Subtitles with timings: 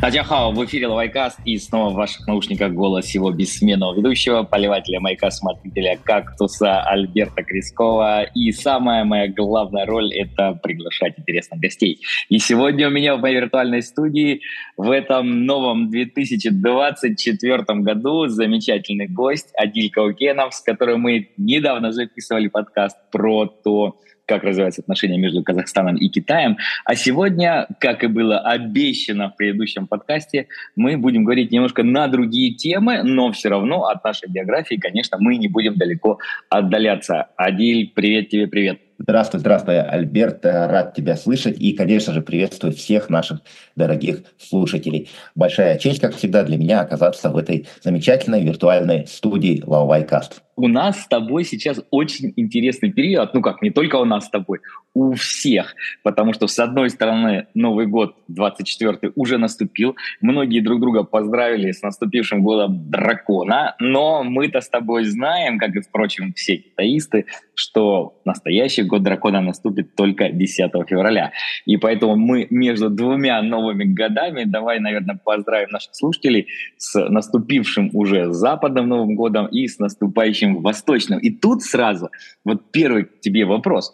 [0.00, 5.30] Тадяхао, в эфире Лавайкаст и снова в ваших наушниках голос его бессменного ведущего, поливателя маяка,
[5.30, 8.22] смотрителя кактуса Альберта Крискова.
[8.34, 12.00] И самая моя главная роль– это приглашать интересных гостей.
[12.30, 14.40] И сегодня у меня в моей виртуальной студии
[14.78, 22.96] в этом новом 2024 году замечательный гость Адиль Каукенов, с которым мы недавно записывали подкаст
[23.12, 23.98] про то,
[24.30, 26.56] как развиваются отношения между Казахстаном и Китаем.
[26.84, 32.54] А сегодня, как и было обещано в предыдущем подкасте, мы будем говорить немножко на другие
[32.54, 37.26] темы, но все равно от нашей биографии, конечно, мы не будем далеко отдаляться.
[37.36, 38.89] Адиль, привет тебе, привет.
[39.02, 40.44] Здравствуй, здравствуй, Альберт.
[40.44, 43.40] Рад тебя слышать и, конечно же, приветствую всех наших
[43.74, 45.08] дорогих слушателей.
[45.34, 51.00] Большая честь, как всегда, для меня оказаться в этой замечательной виртуальной студии Лаувайкаст у нас
[51.00, 54.60] с тобой сейчас очень интересный период, ну как, не только у нас с тобой,
[54.92, 61.04] у всех, потому что с одной стороны Новый год 24 уже наступил, многие друг друга
[61.04, 67.24] поздравили с наступившим годом дракона, но мы-то с тобой знаем, как и, впрочем, все китаисты,
[67.60, 71.32] что настоящий год дракона наступит только 10 февраля.
[71.66, 76.46] И поэтому мы между двумя новыми годами, давай, наверное, поздравим наших слушателей
[76.78, 81.18] с наступившим уже западным Новым годом и с наступающим восточным.
[81.18, 82.10] И тут сразу
[82.46, 83.92] вот первый к тебе вопрос.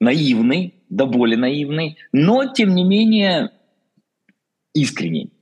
[0.00, 3.50] Наивный, да более наивный, но тем не менее
[4.72, 5.32] искренний.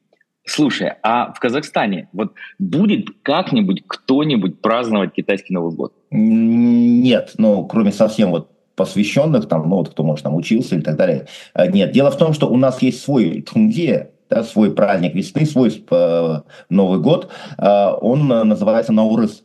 [0.48, 5.92] Слушай, а в Казахстане вот будет как-нибудь кто-нибудь праздновать китайский Новый год?
[6.10, 10.96] Нет, ну, кроме совсем вот посвященных, там, ну, вот кто, может, там учился и так
[10.96, 11.26] далее.
[11.52, 15.44] Э, нет, дело в том, что у нас есть свой Чунге, да, свой праздник весны,
[15.44, 16.40] свой э,
[16.70, 17.30] Новый год.
[17.58, 19.44] Э, он называется Наурыз.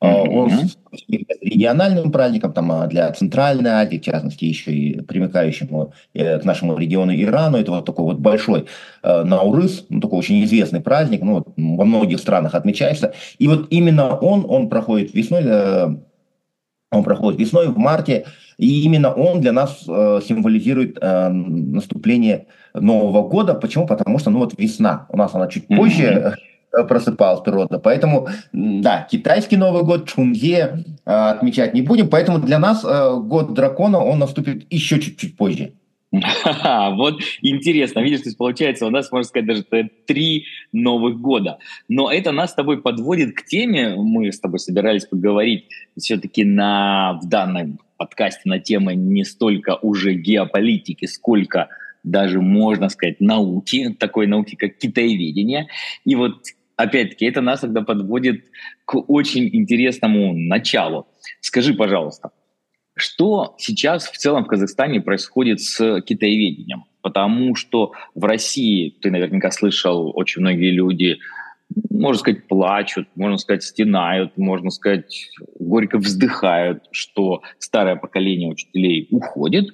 [0.00, 0.28] Mm-hmm.
[0.28, 0.50] Он
[1.40, 6.76] региональным праздником, там, а, для Центральной Азии, в частности, еще и примыкающему э, к нашему
[6.76, 7.58] региону Ирану.
[7.58, 8.66] Это вот такой вот большой
[9.02, 13.12] э, Наурыз, ну, такой очень известный праздник, ну, во многих странах отмечается.
[13.38, 15.88] И вот именно он, он проходит весной, э,
[16.90, 18.26] он проходит весной, в марте,
[18.56, 23.54] и именно он для нас э, символизирует э, наступление Нового года.
[23.54, 23.86] Почему?
[23.86, 25.06] Потому что, ну, вот весна.
[25.08, 26.47] У нас она чуть позже, mm-hmm Э,
[26.84, 27.78] просыпалась природа.
[27.78, 32.08] Поэтому, да, китайский Новый год, Чунге э, отмечать не будем.
[32.08, 35.72] Поэтому для нас э, год дракона, он наступит еще чуть-чуть позже.
[36.10, 39.64] Вот интересно, видишь, то есть получается у нас, можно сказать, даже
[40.06, 41.58] три новых года.
[41.88, 45.66] Но это нас с тобой подводит к теме, мы с тобой собирались поговорить
[45.98, 51.68] все-таки на, в данном подкасте на темы не столько уже геополитики, сколько
[52.04, 55.68] даже, можно сказать, науки, такой науки, как китаеведение.
[56.06, 56.38] И вот
[56.78, 58.44] опять-таки, это нас тогда подводит
[58.86, 61.06] к очень интересному началу.
[61.40, 62.30] Скажи, пожалуйста,
[62.96, 66.84] что сейчас в целом в Казахстане происходит с китаеведением?
[67.02, 71.18] Потому что в России, ты наверняка слышал, очень многие люди,
[71.90, 79.68] можно сказать, плачут, можно сказать, стенают, можно сказать, горько вздыхают, что старое поколение учителей уходит,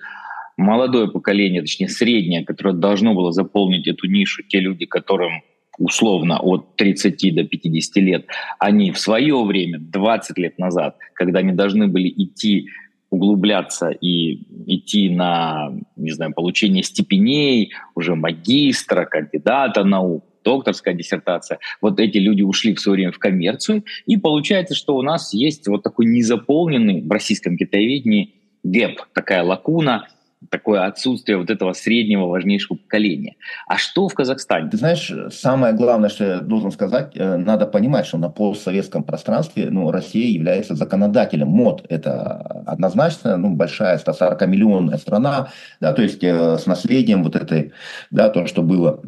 [0.57, 5.43] молодое поколение, точнее среднее, которое должно было заполнить эту нишу, те люди, которым
[5.79, 8.27] условно от 30 до 50 лет,
[8.59, 12.69] они в свое время, 20 лет назад, когда они должны были идти
[13.11, 21.59] углубляться и идти на, не знаю, получение степеней, уже магистра, кандидата наук, докторская диссертация.
[21.81, 25.67] Вот эти люди ушли в свое время в коммерцию, и получается, что у нас есть
[25.69, 30.09] вот такой незаполненный в российском китаеведении гэп, такая лакуна,
[30.51, 33.37] такое отсутствие вот этого среднего важнейшего поколения.
[33.67, 34.71] А что в Казахстане?
[34.71, 39.69] Ты знаешь, самое главное, что я должен сказать, э, надо понимать, что на постсоветском пространстве
[39.71, 41.87] ну, Россия является законодателем МОД.
[41.89, 45.49] Это однозначно ну, большая 140-миллионная страна,
[45.81, 47.73] да, то есть э, с наследием вот этой,
[48.11, 49.01] да, то, что было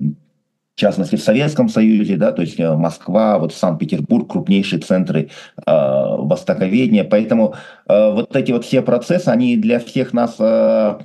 [0.77, 5.63] в частности в Советском Союзе, да, то есть э, Москва, вот Санкт-Петербург, крупнейшие центры э,
[5.67, 7.03] востоковедения.
[7.03, 7.55] Поэтому
[7.89, 10.99] э, вот эти вот все процессы, они для всех нас э,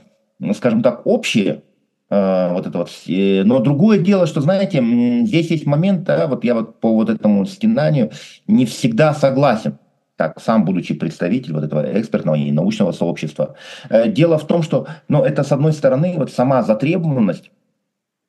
[0.55, 1.63] скажем так, общие,
[2.09, 2.89] э, вот это вот.
[3.07, 4.83] Но другое дело, что, знаете,
[5.25, 8.11] здесь есть момент, да, вот я вот по вот этому стенанию
[8.47, 9.77] не всегда согласен
[10.17, 13.55] так, сам будучи представителем вот этого экспертного и научного сообщества.
[13.89, 17.51] Э, дело в том, что, ну, это, с одной стороны, вот сама затребованность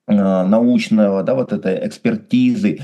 [0.08, 2.80] э, научного, да, вот этой экспертизы,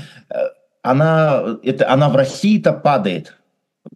[0.81, 3.35] она, это, она в России-то падает,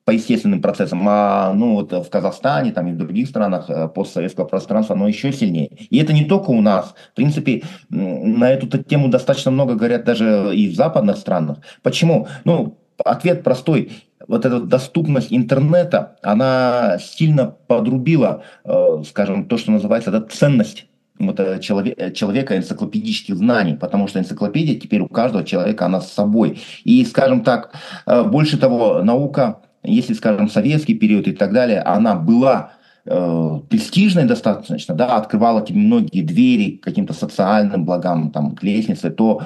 [0.06, 4.45] по естественным процессам, а ну вот в Казахстане там и в других странах э, постсоветского
[4.45, 5.69] пространства оно еще сильнее.
[5.90, 6.94] И это не только у нас.
[7.12, 11.60] В принципе, на эту тему достаточно много говорят даже и в западных странах.
[11.84, 12.28] Почему?
[12.44, 13.92] Ну, ответ простой.
[14.28, 20.88] Вот эта доступность интернета, она сильно подрубила, э, скажем, то, что называется да, ценность
[21.18, 26.12] вот, э, человек, человека энциклопедических знаний, потому что энциклопедия теперь у каждого человека, она с
[26.12, 26.62] собой.
[26.84, 27.74] И, скажем так,
[28.06, 32.71] больше того, наука, если, скажем, советский период и так далее, она была
[33.06, 39.09] э, престижной достаточно, да, открывала тебе многие двери к каким-то социальным благам, там, к лестнице,
[39.09, 39.41] то,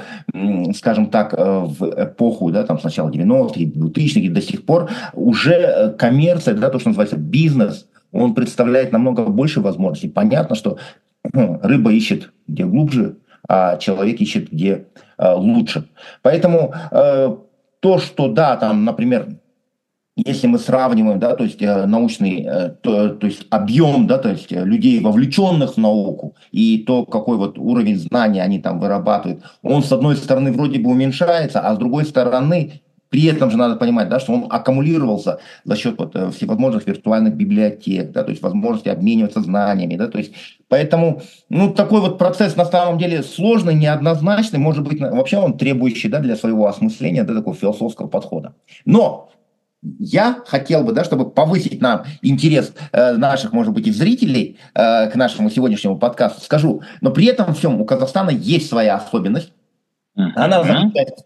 [0.75, 6.69] скажем так, в эпоху, да, там, сначала 90-х, 2000-х до сих пор уже коммерция, да,
[6.69, 10.10] то, что называется бизнес, он представляет намного больше возможностей.
[10.10, 10.78] Понятно, что
[11.33, 13.18] рыба ищет где глубже,
[13.48, 14.86] а человек ищет где
[15.18, 15.86] э, лучше.
[16.22, 17.36] Поэтому э,
[17.80, 19.28] то, что да, там, например,
[20.25, 24.30] если мы сравниваем, да, то есть э, научный, э, то, то есть объем, да, то
[24.30, 29.84] есть людей, вовлеченных в науку, и то, какой вот уровень знаний они там вырабатывают, он
[29.84, 34.10] с одной стороны вроде бы уменьшается, а с другой стороны при этом же надо понимать,
[34.10, 38.90] да, что он аккумулировался за счет вот, э, всевозможных виртуальных библиотек, да, то есть возможности
[38.90, 39.96] обмениваться знаниями.
[39.96, 40.34] Да, то есть,
[40.68, 46.10] поэтому ну, такой вот процесс на самом деле сложный, неоднозначный, может быть, вообще он требующий
[46.10, 48.56] да, для своего осмысления да, такого философского подхода.
[48.84, 49.30] Но
[49.82, 55.10] я хотел бы, да, чтобы повысить нам интерес э, наших, может быть, и зрителей э,
[55.10, 59.54] к нашему сегодняшнему подкасту, скажу, но при этом всем у Казахстана есть своя особенность.
[60.16, 61.26] Она заключается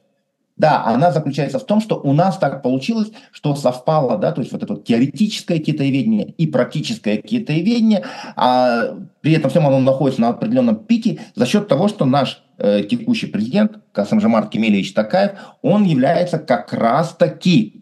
[0.61, 4.53] да, она заключается в том, что у нас так получилось, что совпало, да, то есть
[4.53, 8.05] вот это вот теоретическое китаеведение и практическое китаеведение,
[8.35, 12.83] а при этом всем оно находится на определенном пике за счет того, что наш э,
[12.83, 15.31] текущий президент Касымжамарт Кемелевич Такаев,
[15.63, 17.80] он является как раз-таки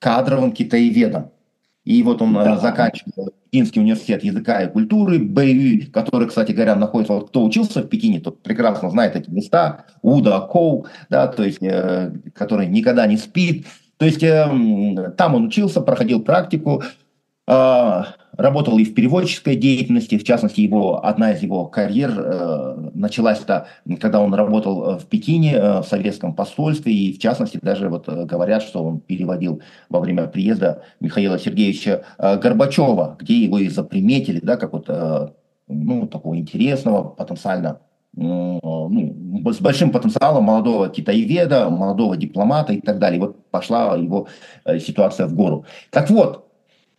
[0.00, 1.30] кадровым китаеведом.
[1.84, 2.58] И вот он э, да.
[2.58, 7.88] заканчивал Пекинский университет языка и культуры, БЮ, который, кстати говоря, находится, вот кто учился в
[7.88, 13.16] Пекине, тот прекрасно знает эти места, Уда, Коу, да, то есть, э, который никогда не
[13.16, 13.66] спит.
[13.96, 16.82] То есть э, там он учился, проходил практику,
[17.46, 18.02] э,
[18.40, 23.66] работал и в переводческой деятельности, в частности, его, одна из его карьер э, началась-то,
[24.00, 28.08] когда он работал э, в Пекине, э, в советском посольстве, и в частности, даже вот
[28.08, 33.68] э, говорят, что он переводил во время приезда Михаила Сергеевича э, Горбачева, где его и
[33.68, 35.28] заприметили, да, как вот, э,
[35.68, 37.80] ну, такого интересного, потенциально
[38.12, 43.20] ну, с большим потенциалом молодого китаеведа, молодого дипломата и так далее.
[43.20, 44.26] Вот пошла его
[44.80, 45.64] ситуация в гору.
[45.90, 46.49] Так вот,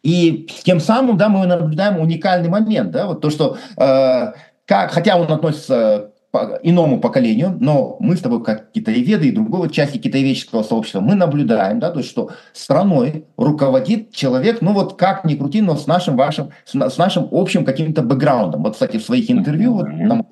[0.03, 4.33] и тем самым, да, мы наблюдаем уникальный момент, да, вот то, что, э,
[4.65, 9.69] как, хотя он относится к иному поколению, но мы с тобой, как китаеведы и другой
[9.69, 15.25] части китаеведческого сообщества, мы наблюдаем, да, то есть, что страной руководит человек, ну вот как
[15.25, 18.63] ни крути, но с нашим вашим, с, нашим общим каким-то бэкграундом.
[18.63, 20.25] Вот, кстати, в своих интервью, вот, нам,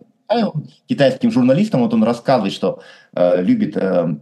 [0.88, 2.82] китайским журналистам, вот он рассказывает, что
[3.14, 4.16] э, любит э,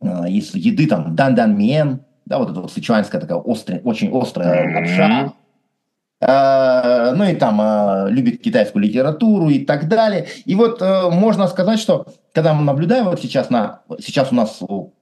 [0.00, 2.00] э, из еды там дан-дан мен,
[2.32, 5.34] да, вот эта вот сычуанская такая острая, очень острая лапша,
[6.22, 10.28] э, ну и там э, любит китайскую литературу и так далее.
[10.46, 14.60] И вот э, можно сказать, что когда мы наблюдаем вот сейчас на, сейчас у нас,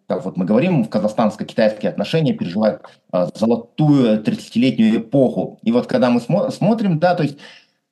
[0.09, 2.83] как вот мы говорим, в казахстанско-китайские отношения переживают
[3.13, 5.61] э, золотую 30-летнюю эпоху.
[5.63, 7.39] И вот когда мы смо- смотрим, да, то есть,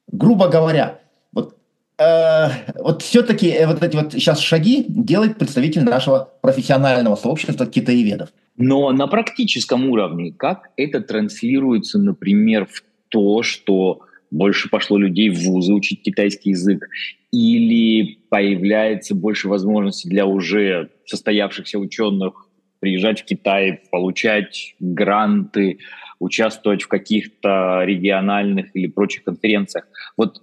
[0.09, 0.99] грубо говоря,
[1.33, 1.55] вот
[1.99, 8.31] э, вот все-таки вот эти вот сейчас шаги делает представитель нашего профессионального сообщества китаеведов.
[8.59, 14.01] Но на практическом уровне, как это транслируется, например, в то, что
[14.33, 16.87] больше пошло людей в вузы учить китайский язык,
[17.31, 22.49] или появляется больше возможностей для уже состоявшихся ученых
[22.81, 25.79] приезжать в Китай, получать гранты,
[26.19, 29.87] участвовать в каких-то региональных или прочих конференциях.
[30.17, 30.43] Вот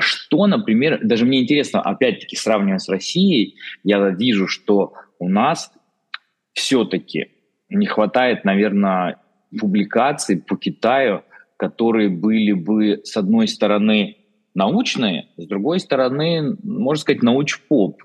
[0.00, 5.70] что, например, даже мне интересно, опять-таки, сравнивая с Россией, я вижу, что у нас
[6.54, 7.28] все-таки
[7.72, 9.16] не хватает, наверное,
[9.58, 11.22] публикаций по Китаю,
[11.56, 14.16] которые были бы, с одной стороны,
[14.54, 18.02] научные, с другой стороны, можно сказать, науч-поп.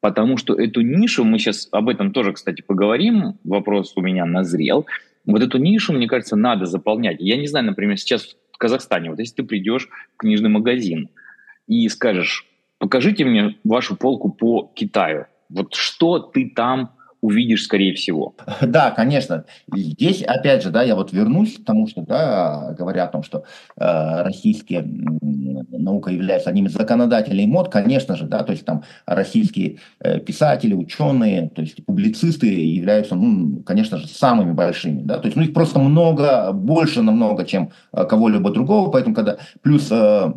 [0.00, 4.86] Потому что эту нишу, мы сейчас об этом тоже, кстати, поговорим, вопрос у меня назрел,
[5.26, 7.16] вот эту нишу, мне кажется, надо заполнять.
[7.20, 11.10] Я не знаю, например, сейчас в Казахстане, вот если ты придешь в книжный магазин
[11.66, 12.46] и скажешь,
[12.78, 18.34] покажите мне вашу полку по Китаю, вот что ты там увидишь, скорее всего.
[18.68, 19.44] Да, конечно.
[19.74, 23.44] Здесь, опять же, да, я вот вернусь к тому, что, да, говоря о том, что
[23.76, 29.78] э, российские наука является одним из законодателей мод, конечно же, да, то есть там российские
[30.00, 35.36] э, писатели, ученые, то есть публицисты являются, ну, конечно же, самыми большими, да, то есть,
[35.36, 40.32] ну, их просто много, больше намного, чем э, кого-либо другого, поэтому, когда плюс э,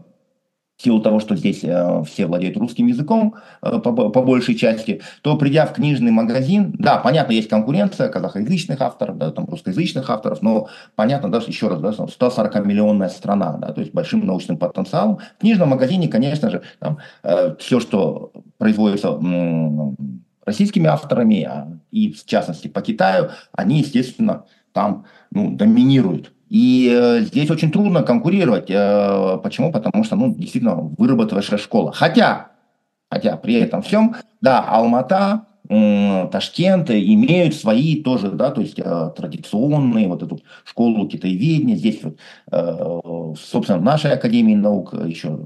[0.82, 5.38] силу того, что здесь э, все владеют русским языком э, по, по большей части, то
[5.38, 10.68] придя в книжный магазин, да, понятно, есть конкуренция казахоязычных авторов, да, там русскоязычных авторов, но
[10.96, 15.20] понятно, даже еще раз, да, 140-миллионная страна, да, то есть большим научным потенциалом.
[15.38, 19.96] В книжном магазине, конечно же, там, э, все, что производится м-
[20.46, 26.32] российскими авторами, а, и в частности по Китаю, они, естественно, там ну, доминируют.
[26.52, 28.70] И э, здесь очень трудно конкурировать.
[28.70, 29.72] Э, почему?
[29.72, 31.94] Потому что, ну, действительно, выработавшая школа.
[31.94, 32.52] Хотя,
[33.10, 40.10] хотя при этом всем, да, Алмата, Ташкент имеют свои тоже, да, то есть э, традиционные,
[40.10, 41.78] вот эту школу китаеведения.
[41.78, 45.40] Здесь вот, собственно, в нашей Академии наук еще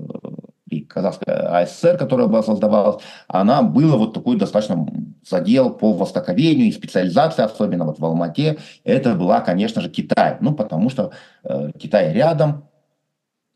[0.75, 4.87] и Казахская АССР, которая была создавалась, она была вот такой достаточно
[5.27, 10.37] задел по востоковедению и специализация, особенно вот в Алмате, это была, конечно же, Китай.
[10.41, 11.11] Ну, потому что
[11.43, 12.65] э, Китай рядом,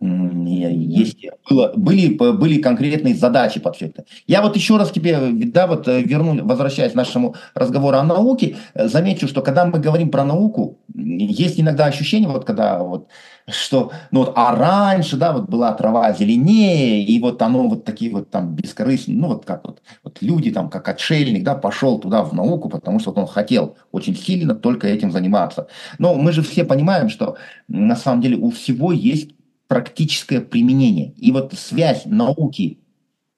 [0.02, 4.06] есть, было, были, были конкретные задачи под все это.
[4.28, 8.56] Я вот еще раз тебе, да, вот э, верну, возвращаясь к нашему разговору о науке,
[8.74, 13.10] э, замечу, что когда мы говорим про науку, есть иногда ощущение, вот когда вот
[13.48, 18.12] что, ну вот, а раньше, да, вот была трава зеленее, и вот оно вот такие
[18.12, 22.24] вот там бескорыстные, ну вот как вот, вот люди там, как отшельник, да, пошел туда
[22.24, 25.68] в науку, потому что вот он хотел очень сильно только этим заниматься.
[25.98, 27.36] Но мы же все понимаем, что
[27.68, 29.32] на самом деле у всего есть
[29.70, 31.14] практическое применение.
[31.16, 32.80] И вот связь науки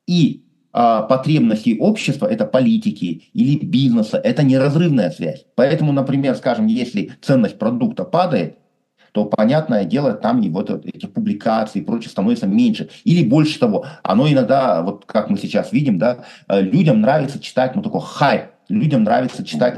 [0.07, 5.45] и а, потребностей общества, это политики или бизнеса, это неразрывная связь.
[5.55, 8.57] Поэтому, например, скажем, если ценность продукта падает,
[9.11, 12.89] то, понятное дело, там и вот этих публикаций и прочее становится меньше.
[13.03, 17.81] Или больше того, оно иногда, вот как мы сейчас видим, да, людям нравится читать, ну,
[17.81, 19.77] такой хайп, людям нравится читать.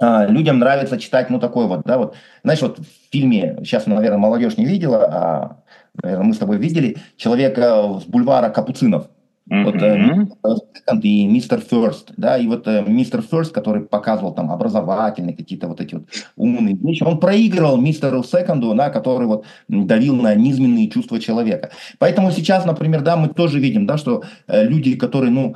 [0.00, 2.14] Людям нравится читать, ну, такой вот, да, вот,
[2.44, 5.56] знаешь, вот в фильме, сейчас, наверное, молодежь не видела, а,
[6.02, 9.08] наверное, мы с тобой видели, человека с бульвара Капуцинов,
[9.50, 10.28] Mm-hmm.
[10.42, 15.34] Вот э, и мистер Ферст, да, и вот э, мистер Ферст, который показывал там образовательные
[15.34, 16.04] какие-то вот эти вот
[16.36, 21.70] умные вещи, он проигрывал мистеру Секонду, да, который вот давил на низменные чувства человека.
[21.98, 25.54] Поэтому сейчас, например, да, мы тоже видим, да, что э, люди, которые, ну,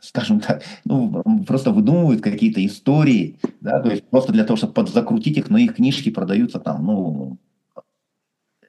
[0.00, 5.36] скажем так, ну, просто выдумывают какие-то истории, да, то есть просто для того, чтобы подзакрутить
[5.36, 7.38] их, но их книжки продаются там, ну,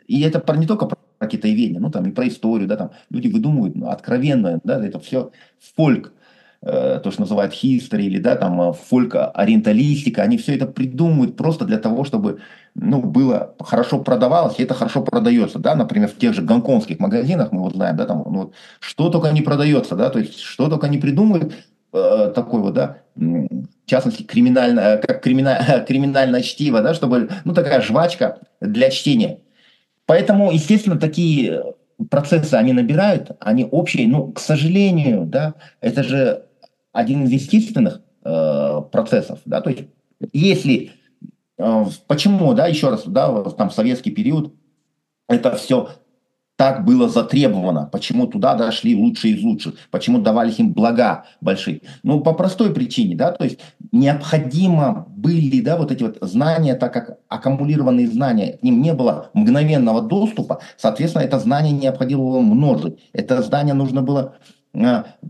[0.07, 3.75] и это не только про китаеведение, ну там и про историю, да, там люди выдумывают
[3.75, 5.31] ну, откровенно, да, это все
[5.75, 6.13] фольк,
[6.61, 11.77] то, что называют history, или, да, там, э, фольк-ориенталистика, они все это придумывают просто для
[11.77, 12.39] того, чтобы,
[12.75, 17.53] ну, было хорошо продавалось, и это хорошо продается, да, например, в тех же гонконгских магазинах,
[17.53, 18.51] мы вот знаем, да, там, ну,
[18.81, 21.53] что только не продается, да, то есть, что только не придумывают,
[21.93, 27.81] э, такой вот, да, в частности, криминальное, как криминальное, криминальное чтиво, да, чтобы, ну, такая
[27.81, 29.39] жвачка для чтения.
[30.05, 31.63] Поэтому, естественно, такие
[32.09, 36.43] процессы они набирают, они общие, но, к сожалению, да, это же
[36.91, 39.83] один из естественных э, процессов, да, то есть
[40.33, 40.91] если,
[41.57, 44.53] э, почему, да, еще раз, да, там в советский период
[45.27, 45.89] это все
[46.59, 51.83] так было затребовано, почему туда дошли лучшие из лучших, почему давались им блага большие.
[52.03, 53.61] Ну, по простой причине, да, то есть
[53.93, 59.29] необходимо были, да, вот эти вот знания, так как аккумулированные знания, к ним не было
[59.33, 62.99] мгновенного доступа, соответственно, это знание необходимо было множить.
[63.13, 64.35] Это знание нужно было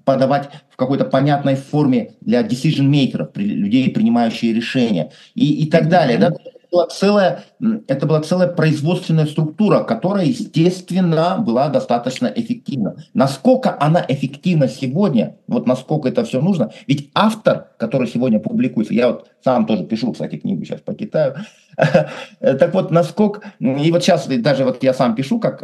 [0.05, 6.17] подавать в какой-то понятной форме для decision-makers, людей, принимающих решения и, и так далее.
[6.17, 6.33] Да?
[6.71, 7.43] Была целая,
[7.87, 12.95] это была целая производственная структура, которая, естественно, была достаточно эффективна.
[13.13, 19.07] Насколько она эффективна сегодня, вот насколько это все нужно, ведь автор, который сегодня публикуется, я
[19.07, 21.35] вот сам тоже пишу, кстати, книгу сейчас по Китаю,
[22.39, 25.63] так вот, насколько, и вот сейчас даже вот я сам пишу как,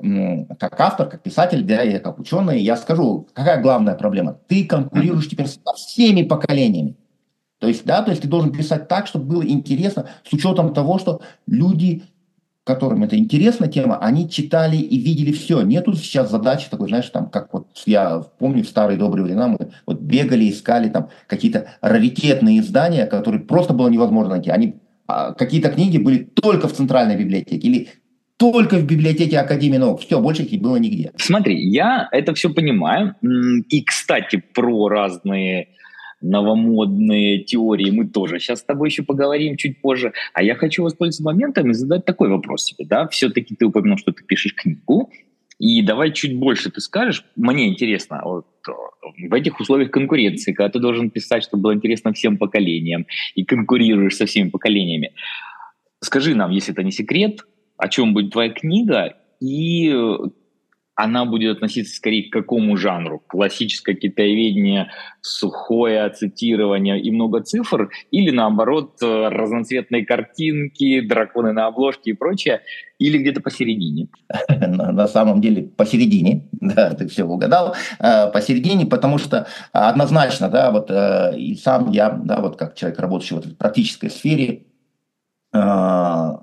[0.60, 4.40] как автор, как писатель, да, и как ученый, я скажу, какая главная проблема?
[4.48, 6.96] Ты конкурируешь теперь со всеми поколениями.
[7.60, 11.00] То есть, да, то есть ты должен писать так, чтобы было интересно, с учетом того,
[11.00, 12.04] что люди,
[12.64, 15.62] которым это интересна тема, они читали и видели все.
[15.62, 19.58] Нету сейчас задачи такой, знаешь, там, как вот я помню в старые добрые времена, мы
[19.86, 24.50] вот бегали, искали там какие-то раритетные издания, которые просто было невозможно найти.
[24.50, 24.76] Они,
[25.08, 27.90] а, какие-то книги были только в центральной библиотеке или
[28.38, 30.02] только в библиотеке Академии наук.
[30.02, 31.12] Все, больше их было нигде.
[31.16, 33.16] Смотри, я это все понимаю.
[33.70, 35.70] И, кстати, про разные
[36.26, 40.14] новомодные теории мы тоже сейчас с тобой еще поговорим чуть позже.
[40.34, 42.86] А я хочу воспользоваться моментом и задать такой вопрос тебе.
[42.86, 43.08] Да?
[43.08, 45.12] Все-таки ты упомянул, что ты пишешь книгу,
[45.60, 47.24] и давай чуть больше ты скажешь.
[47.36, 48.48] Мне интересно, вот,
[49.18, 53.06] в этих условиях конкуренции, когда ты должен писать, чтобы было интересно всем поколениям,
[53.36, 55.14] и конкурируешь со всеми поколениями,
[56.02, 57.46] скажи нам, если это не секрет,
[57.78, 59.94] о чем будет твоя книга, и
[60.96, 63.22] она будет относиться скорее к какому жанру?
[63.28, 72.12] Классическое китаеведение, сухое цитирование и много цифр, или наоборот э, разноцветные картинки, драконы на обложке
[72.12, 72.62] и прочее,
[72.98, 74.08] или где-то посередине?
[74.50, 80.90] На самом деле посередине, да, ты все угадал, э, посередине, потому что однозначно, да, вот
[80.90, 84.64] э, и сам я, да, вот как человек, работающий в практической сфере,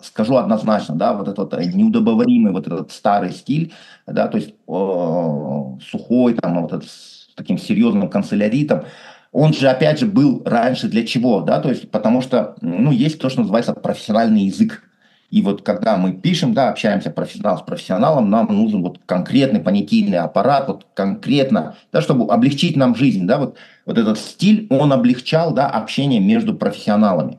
[0.02, 3.72] скажу однозначно, да, вот этот неудобоваримый вот этот старый стиль,
[4.06, 8.84] да, то есть э, сухой, там, вот этот, с таким серьезным канцеляритом,
[9.32, 13.18] он же, опять же, был раньше для чего, да, то есть потому что, ну, есть
[13.18, 14.82] то, что называется профессиональный язык,
[15.30, 20.18] и вот когда мы пишем, да, общаемся профессионал с профессионалом, нам нужен вот конкретный понятийный
[20.18, 25.52] аппарат, вот конкретно, да, чтобы облегчить нам жизнь, да, вот, вот этот стиль, он облегчал,
[25.52, 27.38] да, общение между профессионалами.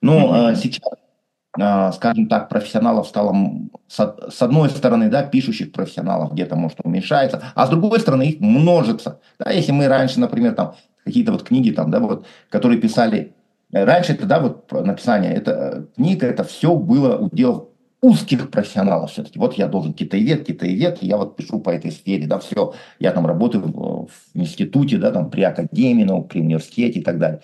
[0.00, 0.56] Но mm-hmm.
[0.56, 0.96] сейчас а,
[1.54, 3.34] скажем так, профессионалов стало,
[3.88, 9.20] с одной стороны, да, пишущих профессионалов где-то, может, уменьшается, а с другой стороны, их множится.
[9.38, 13.34] Да, если мы раньше, например, там, какие-то вот книги, там, да, вот, которые писали,
[13.70, 19.38] раньше это, да, вот, написание, это э, книга, это все было удел узких профессионалов все-таки.
[19.38, 22.74] Вот я должен китаевед, китаевед, я вот пишу по этой сфере, да, все.
[22.98, 27.42] Я там работаю в, институте, да, там при академии, ну, при университете и так далее.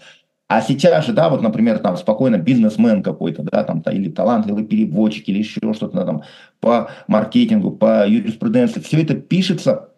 [0.49, 5.29] А сейчас же, да, вот, например, там спокойно бизнесмен какой-то, да, там, или талантливый переводчик,
[5.29, 6.23] или еще что-то там
[6.61, 9.91] по маркетингу, по юриспруденции, все это пишется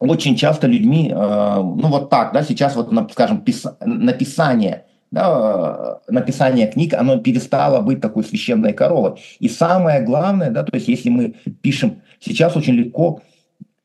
[0.00, 6.66] очень часто людьми, э, ну вот так, да, сейчас вот, скажем, пис, написание, да, написание
[6.66, 9.20] книг, оно перестало быть такой священной коровой.
[9.38, 13.22] И самое главное, да, то есть если мы пишем, сейчас очень легко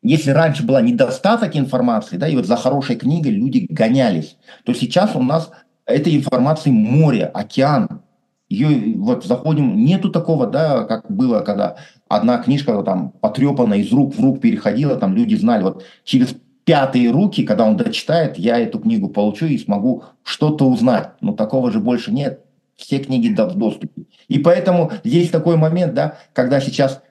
[0.03, 5.15] если раньше была недостаток информации, да, и вот за хорошей книгой люди гонялись, то сейчас
[5.15, 5.51] у нас
[5.91, 8.01] этой информации море, океан.
[8.49, 11.77] Ее вот заходим, нету такого, да, как было, когда
[12.09, 17.11] одна книжка там потрепана из рук в рук переходила, там люди знали, вот через пятые
[17.11, 21.11] руки, когда он дочитает, я эту книгу получу и смогу что-то узнать.
[21.21, 22.41] Но такого же больше нет.
[22.75, 24.03] Все книги в доступе.
[24.27, 27.01] И поэтому есть такой момент, да, когда сейчас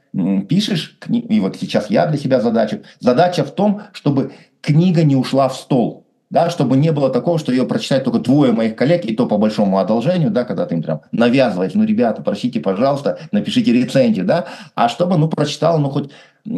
[0.49, 5.49] пишешь, и вот сейчас я для себя задача, задача в том, чтобы книга не ушла
[5.49, 9.15] в стол да, чтобы не было такого, что ее прочитают только двое моих коллег, и
[9.15, 13.73] то по большому одолжению, да, когда ты им прям навязываешь, ну, ребята, просите, пожалуйста, напишите
[13.73, 16.11] рецензию, да, а чтобы, ну, прочитал, ну, хоть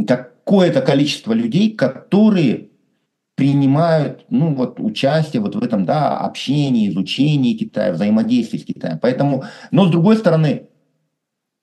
[0.07, 2.69] какое-то количество людей, которые
[3.35, 8.99] принимают, ну, вот, участие вот в этом, да, общении, изучении Китая, взаимодействии с Китаем.
[9.01, 10.69] Поэтому, но с другой стороны,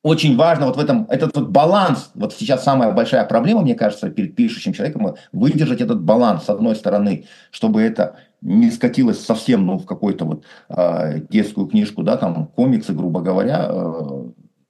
[0.01, 4.09] очень важно вот в этом, этот вот баланс, вот сейчас самая большая проблема, мне кажется,
[4.09, 9.77] перед пишущим человеком, выдержать этот баланс с одной стороны, чтобы это не скатилось совсем ну,
[9.77, 14.23] в какую-то вот э, детскую книжку, да, там комиксы, грубо говоря, э,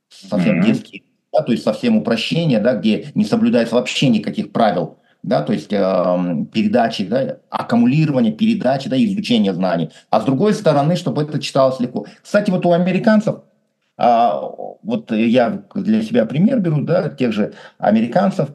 [0.09, 0.65] совсем mm-hmm.
[0.65, 5.53] детские, да, то есть совсем упрощение, да, где не соблюдается вообще никаких правил, да, то
[5.53, 9.91] есть э, передачи, да, аккумулирование, передачи, да, изучение знаний.
[10.09, 12.07] А с другой стороны, чтобы это читалось легко.
[12.23, 13.41] Кстати, вот у американцев
[14.01, 14.41] а,
[14.81, 18.49] вот я для себя пример беру, да, тех же американцев,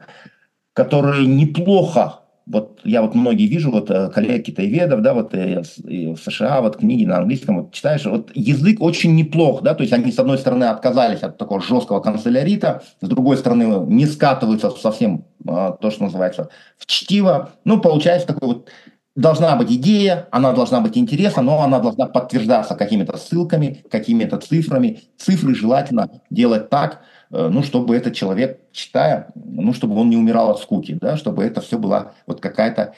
[0.73, 6.17] которые неплохо вот я вот многие вижу, вот э, коллеги китаеведов, да, вот э, в
[6.17, 10.11] США, вот книги на английском, вот читаешь, вот язык очень неплох, да, то есть они,
[10.11, 15.71] с одной стороны, отказались от такого жесткого канцелярита, с другой стороны, не скатываются совсем, а,
[15.71, 18.69] то, что называется, в чтиво, ну, получается такой вот
[19.15, 25.01] должна быть идея, она должна быть интересна, но она должна подтверждаться какими-то ссылками, какими-то цифрами.
[25.17, 27.01] Цифры желательно делать так,
[27.31, 31.43] э, ну, чтобы этот человек, читая, ну, чтобы он не умирал от скуки, да, чтобы
[31.43, 32.93] это все была вот какая-то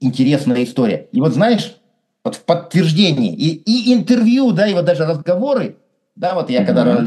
[0.00, 1.08] интересная история.
[1.12, 1.76] И вот знаешь,
[2.24, 5.76] вот в подтверждении и, и интервью, да, и вот даже разговоры,
[6.16, 6.66] да, вот я mm-hmm.
[6.66, 7.06] когда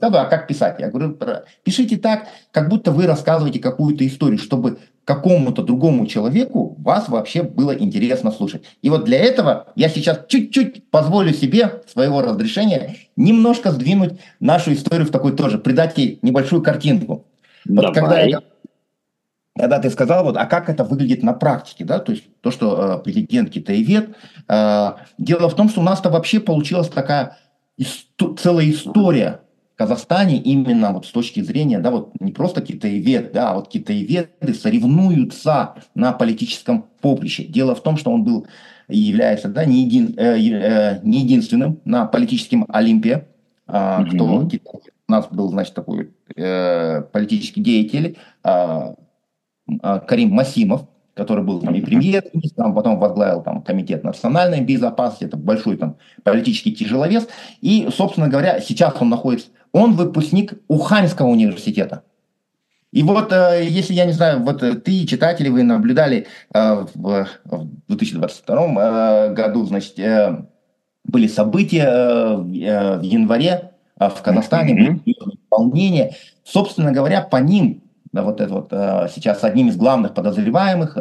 [0.00, 0.80] да, а как писать?
[0.80, 1.16] Я говорю,
[1.62, 7.72] пишите так, как будто вы рассказываете какую-то историю, чтобы какому-то другому человеку вас вообще было
[7.72, 8.64] интересно слушать.
[8.82, 15.06] И вот для этого я сейчас чуть-чуть позволю себе своего разрешения немножко сдвинуть нашу историю
[15.06, 17.24] в такой тоже, придать ей небольшую картинку.
[17.66, 18.42] Вот когда, я,
[19.56, 22.98] когда ты сказал, вот, а как это выглядит на практике, да, то есть то, что
[22.98, 24.10] э, президент китаевед,
[24.46, 27.38] э, дело в том, что у нас-то вообще получилась такая
[27.80, 29.40] исто- целая история
[29.78, 34.52] Казахстане именно вот с точки зрения, да, вот не просто китаевед, да, а вот китаеведы
[34.52, 37.44] соревнуются на политическом поприще.
[37.44, 38.48] Дело в том, что он был
[38.88, 43.28] и является, да, не, един, э, э, не единственным на политическом Олимпе,
[43.68, 44.10] э, mm-hmm.
[44.14, 44.24] кто
[45.08, 48.94] у нас был, значит, такой э, политический деятель э,
[49.80, 55.36] э, Карим Масимов, который был там и премьер-министром, потом возглавил там комитет национальной безопасности, это
[55.36, 57.28] большой там политический тяжеловес.
[57.60, 62.02] И, собственно говоря, сейчас он находится он выпускник Уханьского университета.
[62.90, 67.28] И вот, э, если, я не знаю, вот э, ты, читатели, вы наблюдали э, в
[67.88, 69.96] 2022 году, значит,
[71.04, 76.12] были события в январе в Казахстане, mm-hmm.
[76.44, 78.68] Собственно говоря, по ним, да, вот это вот
[79.12, 80.96] сейчас одним из главных подозреваемых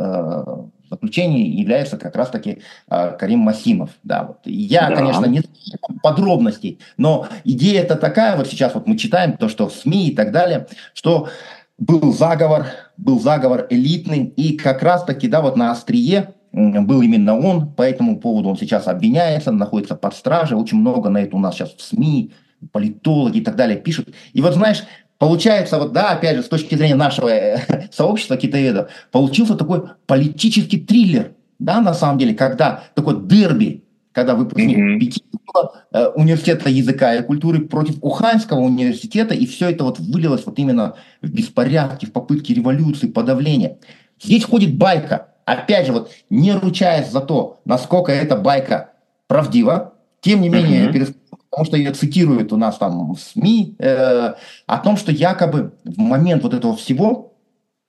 [0.90, 3.92] заключений является как раз-таки Карим Масимов.
[4.04, 4.40] Да, вот.
[4.46, 4.96] Я, да.
[4.96, 9.68] конечно, не знаю подробностей, но идея это такая, вот сейчас вот мы читаем то, что
[9.68, 11.30] в СМИ и так далее, что
[11.78, 17.72] был заговор, был заговор элитный, и как раз-таки, да, вот на острие был именно он,
[17.72, 21.56] по этому поводу он сейчас обвиняется, находится под стражей, очень много на это у нас
[21.56, 22.32] сейчас в СМИ,
[22.72, 24.10] политологи и так далее пишут.
[24.34, 24.84] И вот знаешь,
[25.18, 30.80] получается, вот да, опять же, с точки зрения нашего э, сообщества китаеведов, получился такой политический
[30.80, 33.84] триллер, да, на самом деле, когда такой дерби
[34.18, 34.98] когда выпускник mm-hmm.
[35.00, 40.58] Пекинского э, университета языка и культуры против Уханьского университета, и все это вот вылилось вот
[40.58, 43.78] именно в беспорядки, в попытки революции, подавления.
[44.20, 48.90] Здесь ходит байка, опять же, вот не ручаясь за то, насколько эта байка
[49.28, 51.16] правдива, тем не менее, mm-hmm.
[51.50, 54.34] Потому что ее цитируют у нас там в СМИ, э,
[54.66, 57.34] о том, что якобы в момент вот этого всего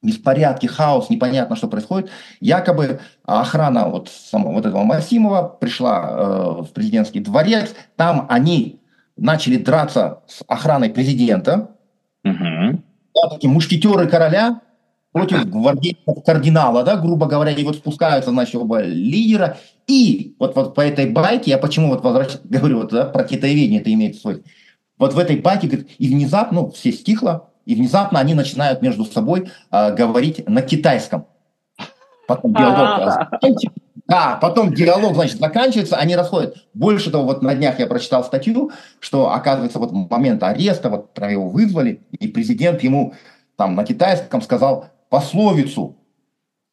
[0.03, 2.11] беспорядки, хаос, непонятно, что происходит.
[2.41, 8.81] Якобы охрана вот, самого, вот этого Масимова пришла э, в президентский дворец, там они
[9.17, 11.71] начали драться с охраной президента,
[12.25, 12.81] угу.
[13.15, 14.61] да, такие мушкетеры короля
[15.13, 20.81] против гвардейцев кардинала, да, грубо говоря, и вот спускаются, оба лидера, и вот, вот по
[20.81, 24.43] этой байке, я почему вот возвращаюсь, говорю, вот, да, про китаеведение это имеет свой,
[24.99, 29.05] вот в этой байке, говорит, и внезапно, ну, все стихло, и внезапно они начинают между
[29.05, 31.27] собой э, говорить на китайском.
[32.27, 33.31] Потом диалог
[34.09, 36.57] да, потом диалог, значит, заканчивается, они расходят.
[36.73, 41.31] Больше того, вот на днях я прочитал статью, что, оказывается, вот момент ареста, вот прям
[41.31, 43.13] его вызвали, и президент ему
[43.57, 45.97] там на китайском сказал пословицу,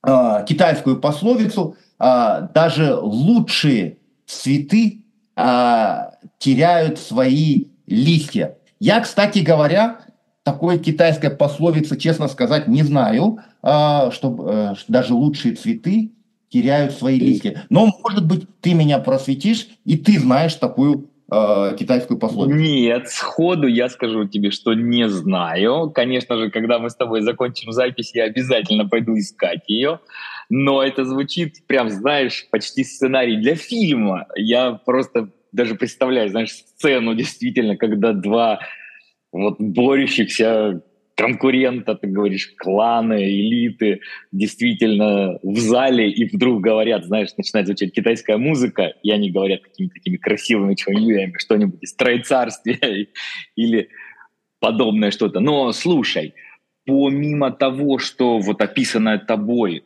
[0.05, 5.95] э, китайскую пословицу, э, даже лучшие цветы э,
[6.39, 8.57] теряют свои листья.
[8.79, 9.99] Я, кстати говоря,
[10.43, 16.11] такой китайской пословицы, честно сказать, не знаю, а, что э, даже лучшие цветы
[16.49, 17.65] теряют свои листья.
[17.69, 22.57] Но, может быть, ты меня просветишь, и ты знаешь такую э, китайскую пословицу.
[22.57, 25.91] Нет, сходу я скажу тебе, что не знаю.
[25.91, 29.99] Конечно же, когда мы с тобой закончим запись, я обязательно пойду искать ее.
[30.49, 34.27] Но это звучит, прям, знаешь, почти сценарий для фильма.
[34.35, 38.59] Я просто даже представляю, знаешь, сцену действительно, когда два
[39.31, 40.81] вот борющихся
[41.15, 44.01] конкурента, ты говоришь, кланы, элиты,
[44.31, 49.95] действительно в зале, и вдруг говорят, знаешь, начинает звучать китайская музыка, и они говорят какими-то
[49.95, 53.07] такими красивыми чуаньюями, что-нибудь из троецарствия
[53.55, 53.89] или
[54.59, 55.39] подобное что-то.
[55.39, 56.33] Но слушай,
[56.85, 59.83] помимо того, что вот описанное тобой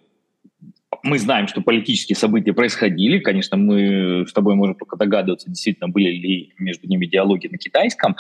[1.04, 3.20] мы знаем, что политические события происходили.
[3.20, 8.16] Конечно, мы с тобой можем только догадываться, действительно, были ли между ними диалоги на китайском.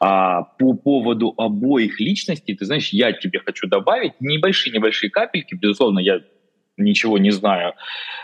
[0.00, 5.54] А по поводу обоих личностей, ты знаешь, я тебе хочу добавить небольшие-небольшие капельки.
[5.54, 6.20] Безусловно, я
[6.76, 7.74] ничего не знаю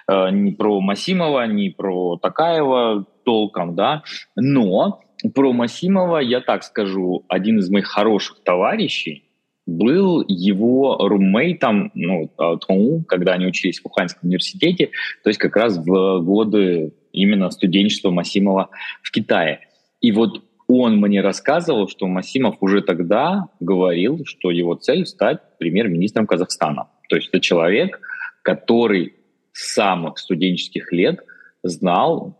[0.09, 4.03] э, ни про Масимова, ни про Такаева толком, да,
[4.37, 5.01] но
[5.35, 9.28] про Масимова я так скажу, один из моих хороших товарищей,
[9.69, 14.91] был его румейтом, ну, Тонгу, когда они учились в Уханьском университете,
[15.23, 18.71] то есть как раз в годы именно студенчества Масимова
[19.03, 19.61] в Китае.
[20.01, 26.27] И вот он мне рассказывал, что Масимов уже тогда говорил, что его цель стать премьер-министром
[26.27, 26.89] Казахстана.
[27.11, 28.01] То есть это человек,
[28.41, 29.17] который
[29.53, 31.21] с самых студенческих лет
[31.63, 32.39] знал,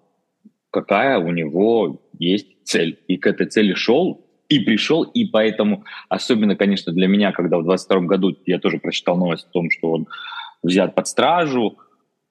[0.71, 2.99] какая у него есть цель.
[3.07, 7.65] И к этой цели шел и пришел, и поэтому, особенно, конечно, для меня, когда в
[7.65, 10.07] 22 году я тоже прочитал новость о том, что он
[10.63, 11.79] взят под стражу,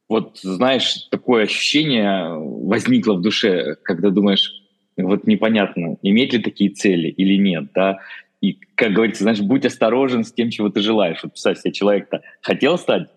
[0.10, 4.51] вот, знаешь, такое ощущение возникло в душе, когда думаешь,
[4.97, 7.99] вот непонятно, имеет ли такие цели или нет, да,
[8.41, 11.23] и, как говорится, знаешь, будь осторожен с тем, чего ты желаешь.
[11.23, 13.10] Вот, представь себе, человек-то хотел стать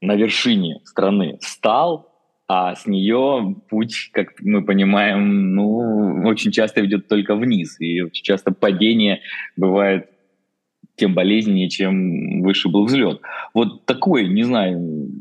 [0.00, 2.07] на вершине страны, стал,
[2.48, 8.24] а с нее путь, как мы понимаем, ну, очень часто ведет только вниз, и очень
[8.24, 9.20] часто падение
[9.54, 10.08] бывает
[10.96, 13.20] тем болезненнее, чем выше был взлет.
[13.52, 14.78] Вот такое, не знаю,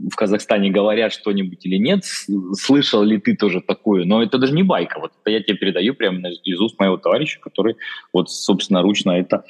[0.10, 2.06] в Казахстане говорят что-нибудь или нет,
[2.54, 5.94] слышал ли ты тоже такое, но это даже не байка, вот это я тебе передаю
[5.94, 7.76] прямо из уст моего товарища, который
[8.14, 9.44] вот собственно ручно это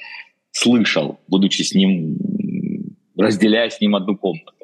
[0.51, 2.17] слышал, будучи с ним,
[3.15, 4.56] разделяя с ним одну комнату.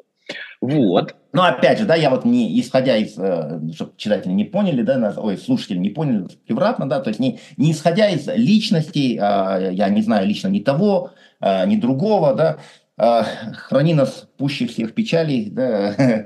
[0.64, 1.14] Вот.
[1.32, 5.12] Ну, опять же, да, я вот не, исходя из, э, чтобы читатели не поняли, да,
[5.16, 9.88] ой, слушатели не поняли превратно, да, то есть не, не исходя из личностей, э, я
[9.90, 12.56] не знаю лично ни того, э, ни другого, да,
[12.96, 13.24] э,
[13.54, 15.94] храни нас пуще всех печалей, да,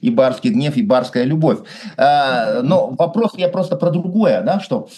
[0.00, 1.60] и барский гнев, и барская любовь.
[1.96, 4.88] Но вопрос я просто про другое, да, что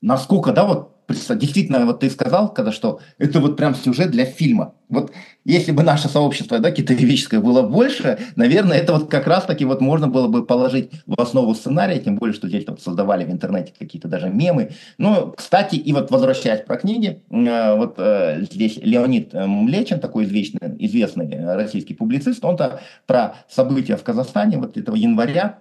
[0.00, 4.74] насколько, да, вот действительно, вот ты сказал, когда что это вот прям сюжет для фильма.
[4.88, 5.12] Вот
[5.44, 10.08] если бы наше сообщество, да, китаеведческое было больше, наверное, это вот как раз-таки вот можно
[10.08, 14.08] было бы положить в основу сценария, тем более, что здесь там создавали в интернете какие-то
[14.08, 14.72] даже мемы.
[14.98, 20.24] Ну, кстати, и вот возвращаясь про книги, э, вот э, здесь Леонид э, Млечин, такой
[20.24, 25.58] известный, известный российский публицист, он-то про события в Казахстане вот этого января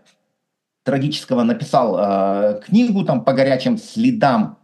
[0.85, 4.59] трагического написал э, книгу там по горячим следам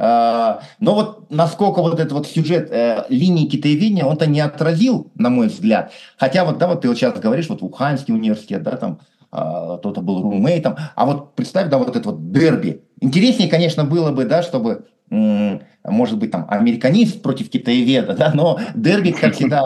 [0.00, 0.60] но
[0.94, 5.92] вот насколько вот этот вот сюжет э, линии китаеведения, он-то не отразил, на мой взгляд.
[6.16, 10.00] Хотя вот, да, вот ты вот сейчас говоришь, вот Уханский университет, да, там, а, кто-то
[10.00, 10.76] был румейтом.
[10.94, 12.82] А вот представь, да, вот это вот дерби.
[13.00, 19.10] Интереснее, конечно, было бы, да, чтобы, может быть, там, американист против китаеведа, да, но дерби,
[19.10, 19.64] как всегда,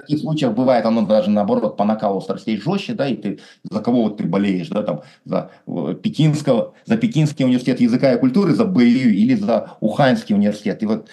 [0.00, 4.04] таких случаях бывает, оно даже наоборот по накалу страстей жестче, да, и ты за кого
[4.04, 8.64] вот ты болеешь, да, там, за э, Пекинского, за Пекинский университет языка и культуры, за
[8.64, 10.82] БИУ или за Уханьский университет.
[10.82, 11.08] И вот,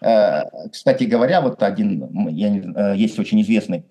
[0.00, 3.84] э, кстати говоря, вот один, я, э, есть очень известный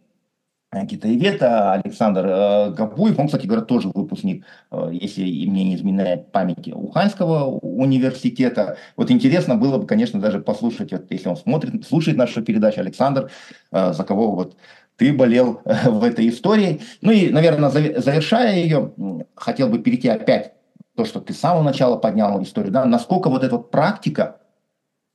[0.88, 6.72] китаевед Александр э, Габуев, он, кстати говоря, тоже выпускник, э, если мне не изменяет памяти,
[6.72, 8.78] Уханьского университета.
[8.96, 13.32] Вот интересно было бы, конечно, даже послушать, вот, если он смотрит, слушает нашу передачу, Александр,
[13.72, 14.58] э, за кого вот
[14.96, 16.82] ты болел в этой истории.
[17.02, 18.94] Ну и, наверное, завершая ее,
[19.34, 20.54] хотел бы перейти опять
[20.96, 24.38] то, что ты с самого начала поднял историю, да, насколько вот эта вот практика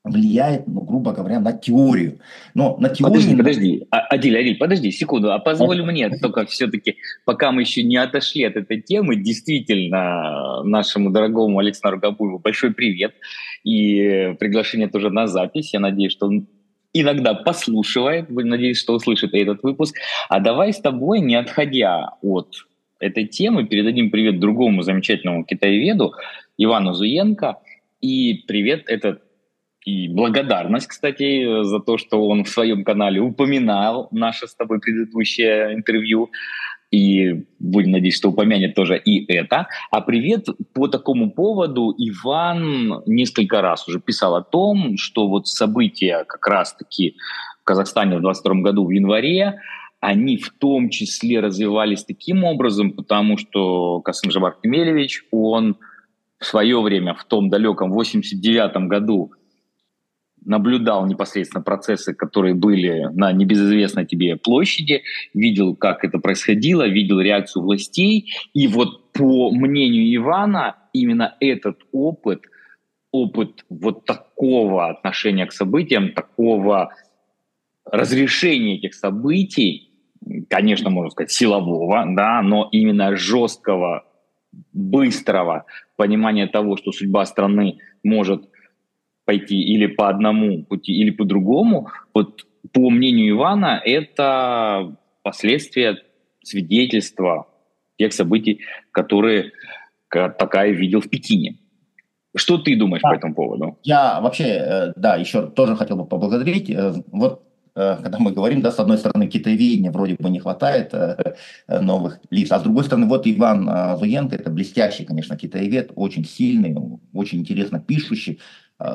[0.05, 2.21] влияет, ну, грубо говоря, на теорию.
[2.55, 3.15] Но на теорию...
[3.15, 7.83] Подожди, подожди, а, Адиль, Адиль, подожди секунду, а позволь мне только все-таки, пока мы еще
[7.83, 13.15] не отошли от этой темы, действительно, нашему дорогому Александру Габуеву большой привет
[13.65, 15.73] и приглашение тоже на запись.
[15.73, 16.47] Я надеюсь, что он
[16.93, 19.97] иногда послушивает, надеюсь, что услышит этот выпуск.
[20.29, 22.55] А давай с тобой, не отходя от
[23.01, 26.13] этой темы, передадим привет другому замечательному китаеведу
[26.59, 27.57] Ивану Зуенко.
[28.03, 29.24] И привет этот
[29.85, 35.75] и благодарность, кстати, за то, что он в своем канале упоминал наше с тобой предыдущее
[35.75, 36.31] интервью.
[36.91, 39.67] И будем надеяться, что упомянет тоже и это.
[39.91, 41.93] А привет по такому поводу.
[41.99, 47.17] Иван несколько раз уже писал о том, что вот события как раз-таки
[47.61, 49.61] в Казахстане в 22 году в январе,
[50.01, 55.77] они в том числе развивались таким образом, потому что Касым Жабар Кемелевич, он
[56.39, 59.33] в свое время, в том далеком 89 году,
[60.45, 65.03] наблюдал непосредственно процессы, которые были на небезызвестной тебе площади,
[65.33, 68.33] видел, как это происходило, видел реакцию властей.
[68.53, 72.43] И вот по мнению Ивана, именно этот опыт,
[73.11, 76.95] опыт вот такого отношения к событиям, такого
[77.85, 79.91] разрешения этих событий,
[80.49, 84.05] конечно, можно сказать, силового, да, но именно жесткого,
[84.73, 85.65] быстрого
[85.97, 88.49] понимания того, что судьба страны может
[89.25, 95.99] пойти или по одному пути, или по другому, вот по мнению Ивана, это последствия
[96.43, 97.47] свидетельства
[97.99, 98.61] тех событий,
[98.91, 99.53] которые
[100.09, 101.59] Такаев видел в Пекине.
[102.37, 103.11] Что ты думаешь да.
[103.11, 103.79] по этому поводу?
[103.85, 106.69] Я вообще, э, да, еще тоже хотел бы поблагодарить.
[106.69, 107.45] Э, вот
[107.77, 110.93] э, когда мы говорим, да, с одной стороны, китаеведения вроде бы не хватает
[111.69, 116.77] новых лиц, а с другой стороны, вот Иван Зуенко, это блестящий, конечно, китаевед, очень сильный,
[117.13, 118.41] очень интересно пишущий,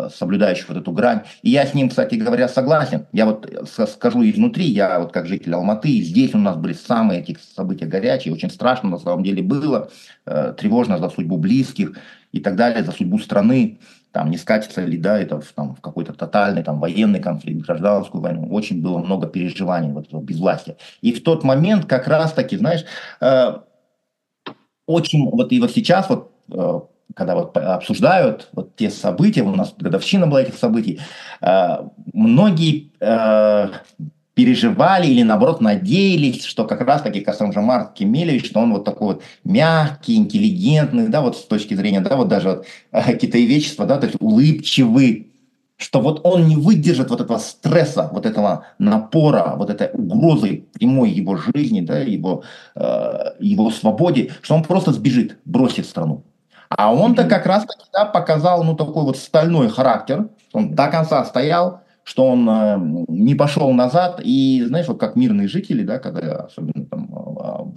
[0.09, 1.21] соблюдающих вот эту грань.
[1.41, 3.07] И я с ним, кстати говоря, согласен.
[3.13, 3.49] Я вот
[3.89, 8.33] скажу изнутри, я вот как житель Алматы, здесь у нас были самые эти события горячие,
[8.33, 9.89] очень страшно на самом деле было,
[10.25, 11.97] э, тревожно за судьбу близких
[12.31, 13.79] и так далее, за судьбу страны.
[14.11, 18.21] Там не скатится ли, да, это в, там, в какой-то тотальный там, военный конфликт, гражданскую
[18.21, 18.47] войну.
[18.51, 20.77] Очень было много переживаний вот этого безвластия.
[21.01, 22.85] И в тот момент как раз-таки, знаешь,
[23.21, 23.53] э,
[24.87, 26.79] очень, вот и вот сейчас вот э,
[27.15, 30.99] когда вот обсуждают вот те события, у нас годовщина была этих событий,
[31.41, 31.77] э,
[32.13, 33.69] многие э,
[34.39, 40.15] переживали или, наоборот, надеялись, что как раз-таки Касамжамар Кемелевич, что он вот такой вот мягкий,
[40.15, 44.17] интеллигентный, да, вот с точки зрения, да, вот даже вот, э, китаеведчества, да, то есть
[44.21, 45.27] улыбчивый,
[45.75, 51.09] что вот он не выдержит вот этого стресса, вот этого напора, вот этой угрозы прямой
[51.09, 52.43] его жизни, да, его,
[52.75, 56.23] э, его свободе, что он просто сбежит, бросит страну.
[56.69, 60.29] А он-то как раз таки да, показал ну, такой вот стальной характер.
[60.53, 62.77] Он до конца стоял, что он э,
[63.07, 64.21] не пошел назад.
[64.23, 67.28] И знаешь, вот как мирные жители, да, когда особенно там э,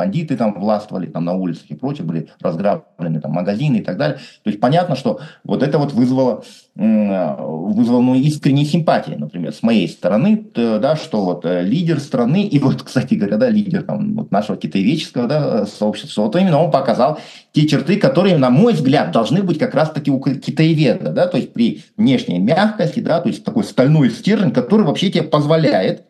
[0.03, 4.19] бандиты там властвовали там на улицах и прочее, были разграблены там магазины и так далее.
[4.43, 6.43] То есть понятно, что вот это вот вызвало,
[6.75, 12.59] вызвало ну, искренние симпатии, например, с моей стороны, да, что вот э, лидер страны, и
[12.59, 17.21] вот, кстати говоря, да, лидер там, вот нашего китаеведческого да, сообщества, вот именно он показал
[17.53, 21.53] те черты, которые, на мой взгляд, должны быть как раз-таки у китаеведа, да, то есть
[21.53, 26.07] при внешней мягкости, да, то есть такой стальной стержень, который вообще тебе позволяет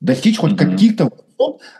[0.00, 0.56] достичь хоть mm-hmm.
[0.56, 1.10] каких-то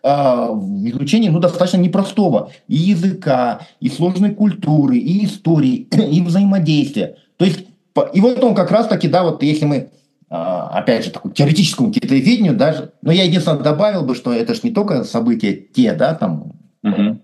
[0.03, 7.16] а, в изучении ну, достаточно непростого и языка, и сложной культуры, и истории, и взаимодействия.
[7.37, 7.66] То есть,
[8.12, 9.90] и вот он как раз-таки, да, вот если мы
[10.37, 14.61] а, опять же, такому теоретическому китаеведению даже, но я единственное добавил бы, что это же
[14.64, 17.20] не только события те, да, там, угу.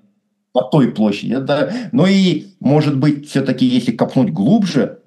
[0.52, 5.00] по той площади, да, но и, может быть, все-таки, если копнуть глубже,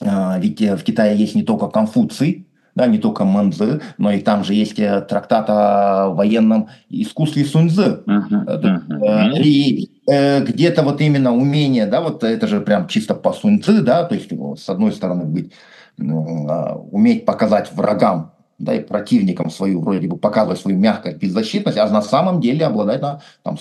[0.00, 2.45] а, ведь в Китае есть не только Конфуций,
[2.76, 8.02] да, не только Мэнзы, но и там же есть э, трактат о военном искусстве Суньцзы.
[8.06, 9.42] Uh-huh, uh-huh.
[9.42, 14.04] И э, где-то вот именно умение, да, вот это же прям чисто по Суньцзы, да,
[14.04, 15.52] то есть с одной стороны быть,
[15.96, 21.78] ну, а, уметь показать врагам да, и противникам свою, вроде бы показывать свою мягкость, беззащитность,
[21.78, 23.56] а на самом деле обладать да, там,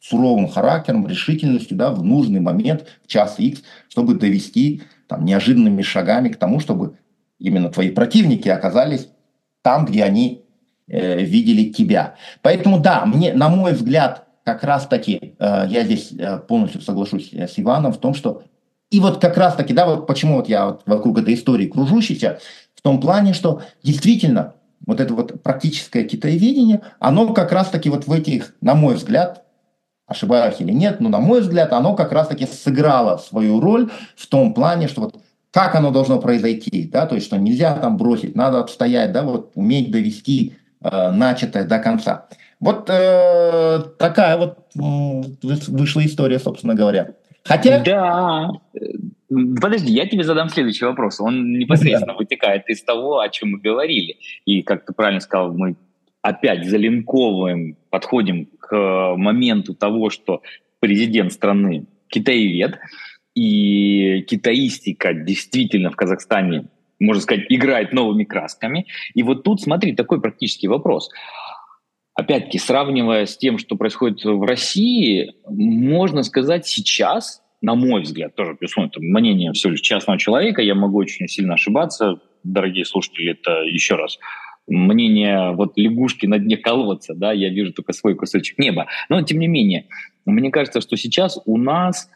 [0.00, 6.28] суровым характером, решительностью да, в нужный момент, в час X, чтобы довести там, неожиданными шагами
[6.28, 6.96] к тому, чтобы
[7.40, 9.08] именно твои противники оказались
[9.62, 10.44] там, где они
[10.86, 12.14] э, видели тебя.
[12.42, 17.30] Поэтому да, мне, на мой взгляд, как раз таки, э, я здесь э, полностью соглашусь
[17.32, 18.42] э, с Иваном в том, что
[18.90, 22.40] и вот как раз таки, да, вот почему вот я вот вокруг этой истории кружущийся,
[22.74, 24.54] в том плане, что действительно
[24.86, 29.44] вот это вот практическое китаеведение, оно как раз таки вот в этих, на мой взгляд,
[30.06, 34.26] ошибаюсь или нет, но на мой взгляд, оно как раз таки сыграло свою роль в
[34.26, 38.36] том плане, что вот как оно должно произойти, да, то есть что нельзя там бросить,
[38.36, 42.28] надо отстоять, да, вот уметь довести э, начатое до конца.
[42.60, 47.14] Вот э, такая вот э, вышла история, собственно говоря.
[47.44, 47.80] Хотя...
[47.80, 48.50] Да.
[49.60, 51.20] Подожди, я тебе задам следующий вопрос.
[51.20, 52.18] Он непосредственно да.
[52.18, 54.16] вытекает из того, о чем мы говорили.
[54.44, 55.76] И, как ты правильно сказал, мы
[56.20, 60.42] опять залинковываем, подходим к моменту того, что
[60.80, 62.78] президент страны китаевед,
[63.34, 68.86] и китаистика действительно в Казахстане, можно сказать, играет новыми красками.
[69.14, 71.10] И вот тут, смотри, такой практический вопрос.
[72.14, 78.56] Опять-таки, сравнивая с тем, что происходит в России, можно сказать сейчас, на мой взгляд, тоже,
[78.60, 83.62] безусловно, это мнение всего лишь частного человека, я могу очень сильно ошибаться, дорогие слушатели, это
[83.62, 84.18] еще раз
[84.66, 88.86] мнение вот лягушки на дне колодца, да, я вижу только свой кусочек неба.
[89.08, 89.86] Но, тем не менее,
[90.24, 92.08] мне кажется, что сейчас у нас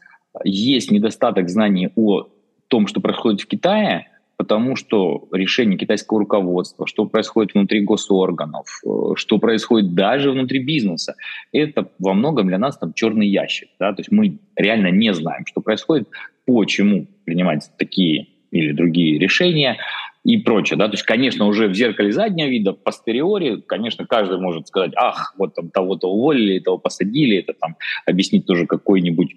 [0.42, 2.29] есть недостаток знаний о
[2.68, 8.88] том, что происходит в Китае, потому что решение китайского руководства, что происходит внутри госорганов, э,
[9.16, 11.14] что происходит даже внутри бизнеса,
[11.53, 13.68] это во многом для нас там черный ящик.
[13.79, 13.92] Да?
[13.92, 16.09] То есть мы реально не знаем, что происходит,
[16.47, 19.79] почему принимать такие или другие решения
[20.24, 20.78] и прочее.
[20.78, 20.87] Да?
[20.88, 25.54] То есть, конечно, уже в зеркале заднего вида, постериори, конечно, каждый может сказать, ах, вот
[25.54, 29.34] там того-то уволили, того посадили, это там объяснить тоже какой-нибудь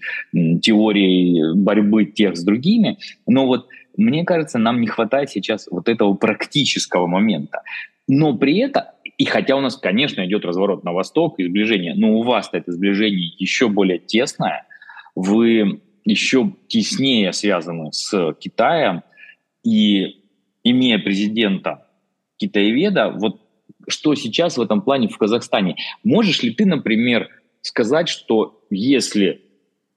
[0.62, 2.98] теорией борьбы тех с другими.
[3.28, 7.64] Но вот мне кажется, нам не хватает сейчас вот этого практического момента.
[8.08, 8.84] Но при этом,
[9.18, 12.72] и хотя у нас, конечно, идет разворот на восток и сближение, но у вас-то это
[12.72, 14.66] сближение еще более тесное,
[15.16, 19.02] вы еще теснее связаны с Китаем,
[19.66, 20.22] и
[20.64, 21.88] имея президента
[22.38, 23.42] китаеведа, вот
[23.88, 25.76] что сейчас в этом плане в Казахстане?
[26.04, 27.30] Можешь ли ты, например,
[27.62, 29.42] сказать, что если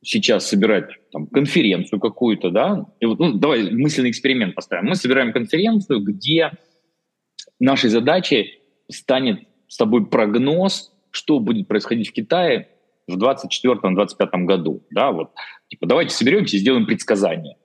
[0.02, 4.88] сейчас собирать там, конференцию какую-то, да, и вот, ну, давай мысленный эксперимент поставим.
[4.88, 6.52] Мы собираем конференцию, где
[7.58, 12.68] нашей задачей станет с тобой прогноз, что будет происходить в Китае
[13.06, 14.82] в 2024-2025 году.
[14.90, 15.32] Да, вот,
[15.68, 17.56] типа, давайте соберемся и сделаем предсказание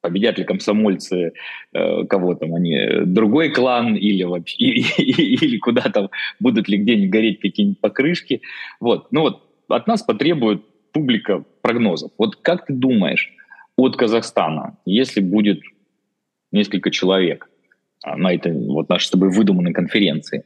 [0.00, 1.32] победят ли комсомольцы
[1.72, 7.10] э, кого там они, другой клан или вообще, или, или куда там, будут ли где-нибудь
[7.10, 8.42] гореть какие-нибудь покрышки.
[8.80, 9.12] Вот.
[9.12, 12.10] Ну вот от нас потребует публика прогнозов.
[12.18, 13.32] Вот как ты думаешь,
[13.76, 15.60] от Казахстана, если будет
[16.52, 17.48] несколько человек
[18.02, 20.44] а, на этой вот нашей с тобой выдуманной конференции,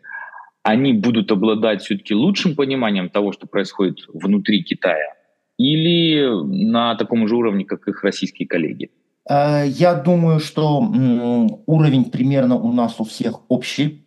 [0.62, 5.14] они будут обладать все-таки лучшим пониманием того, что происходит внутри Китая,
[5.58, 6.24] или
[6.72, 8.90] на таком же уровне, как их российские коллеги?
[9.28, 10.80] Э, я думаю, что
[11.66, 14.04] уровень примерно у нас у всех общий.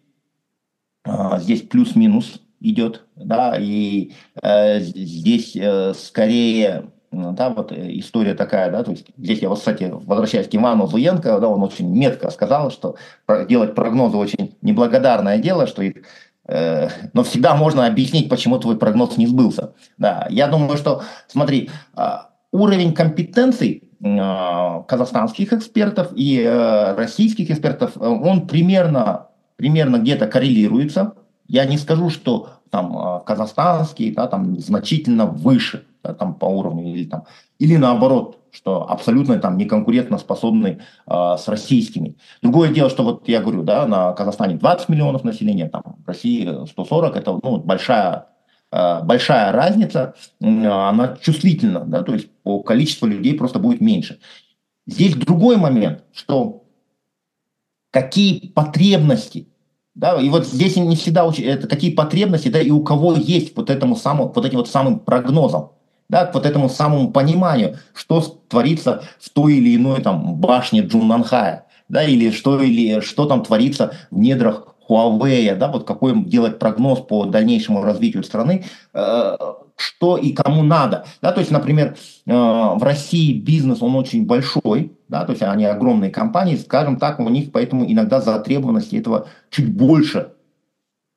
[1.04, 4.12] А, здесь плюс-минус идет, да, и
[4.42, 9.90] э, здесь э, скорее, да, вот история такая, да, то есть здесь я, вот, кстати,
[9.90, 12.96] возвращаясь к Ивану Зуенко, да, он очень метко сказал, что
[13.48, 16.04] делать прогнозы очень неблагодарное дело, что их
[16.46, 19.76] э, но всегда можно объяснить, почему твой прогноз не сбылся.
[19.98, 21.70] Да, я думаю, что, смотри,
[22.52, 31.14] уровень компетенций казахстанских экспертов и э, российских экспертов, он примерно, примерно где-то коррелируется.
[31.48, 37.06] Я не скажу, что там казахстанские, да, там значительно выше, да, там по уровню или
[37.06, 37.24] там,
[37.58, 42.16] или наоборот, что абсолютно там неконкурентно способны э, с российскими.
[42.42, 46.66] Другое дело, что вот я говорю, да, на Казахстане 20 миллионов населения, там в России
[46.66, 48.24] 140, это ну, большая э,
[48.72, 54.20] большая разница, она чувствительна, да, то есть по количеству людей просто будет меньше.
[54.86, 56.66] Здесь другой момент, что
[57.92, 59.48] какие потребности
[59.98, 63.72] да, и вот здесь не всегда это какие потребности, да, и у кого есть вот
[63.72, 65.72] этому самому, вот этим вот самым прогнозом,
[66.08, 71.66] да, к вот этому самому пониманию, что творится в той или иной там башне Джуннанхая,
[71.90, 77.00] да, или что, или что там творится в недрах Huawei, да, вот какой делать прогноз
[77.00, 79.38] по дальнейшему развитию страны, э,
[79.76, 81.06] что и кому надо.
[81.22, 85.66] Да, то есть, например, э, в России бизнес, он очень большой, да, то есть они
[85.66, 90.32] огромные компании, скажем так, у них поэтому иногда затребованности этого чуть больше,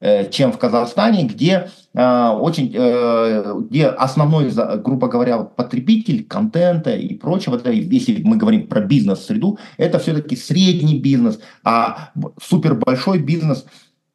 [0.00, 7.58] э, чем в Казахстане, где очень, э, где основной, грубо говоря, потребитель контента и прочего,
[7.58, 12.10] да, если мы говорим про бизнес-среду, это все-таки средний бизнес, а
[12.40, 13.66] супер большой бизнес,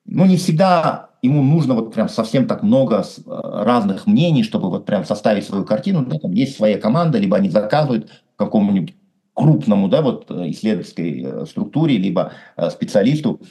[0.06, 5.04] ну, не всегда ему нужно вот прям совсем так много разных мнений, чтобы вот прям
[5.04, 6.06] составить свою картину.
[6.06, 8.94] Да, там есть своя команда, либо они заказывают какому-нибудь
[9.36, 13.42] крупному да, вот, э, исследовательской э, структуре, либо э, специалисту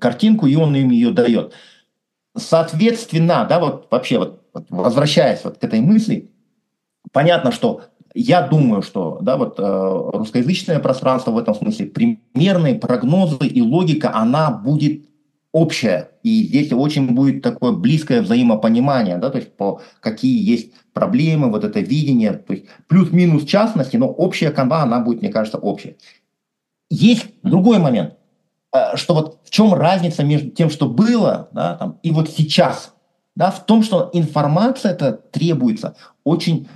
[0.00, 1.52] картинку, и он им ее дает.
[2.36, 6.30] Соответственно, да, вот вообще вот, вот возвращаясь вот к этой мысли,
[7.12, 7.82] понятно, что
[8.14, 14.14] я думаю, что да, вот, э, русскоязычное пространство в этом смысле, примерные прогнозы и логика,
[14.14, 15.06] она будет
[15.52, 16.10] общая.
[16.22, 21.64] И здесь очень будет такое близкое взаимопонимание, да, то есть по какие есть проблемы, вот
[21.64, 25.96] это видение, то есть плюс-минус частности, но общая канва, она будет, мне кажется, общая.
[26.90, 28.14] Есть другой момент,
[28.94, 32.94] что вот в чем разница между тем, что было, да, там, и вот сейчас,
[33.34, 36.68] да, в том, что информация это требуется очень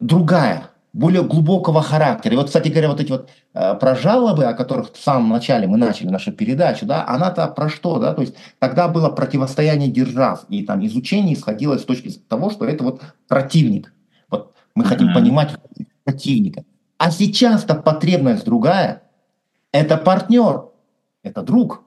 [0.00, 2.34] другая более глубокого характера.
[2.34, 5.66] И вот, кстати говоря, вот эти вот э, про жалобы, о которых в самом начале
[5.66, 10.44] мы начали нашу передачу, да, она-то про что, да, то есть тогда было противостояние держав,
[10.48, 13.92] и там изучение исходило с точки того, что это вот противник.
[14.30, 15.14] Вот мы хотим mm-hmm.
[15.14, 15.50] понимать
[16.04, 16.64] противника.
[16.98, 19.02] А сейчас-то потребность другая.
[19.72, 20.66] Это партнер,
[21.24, 21.82] это друг.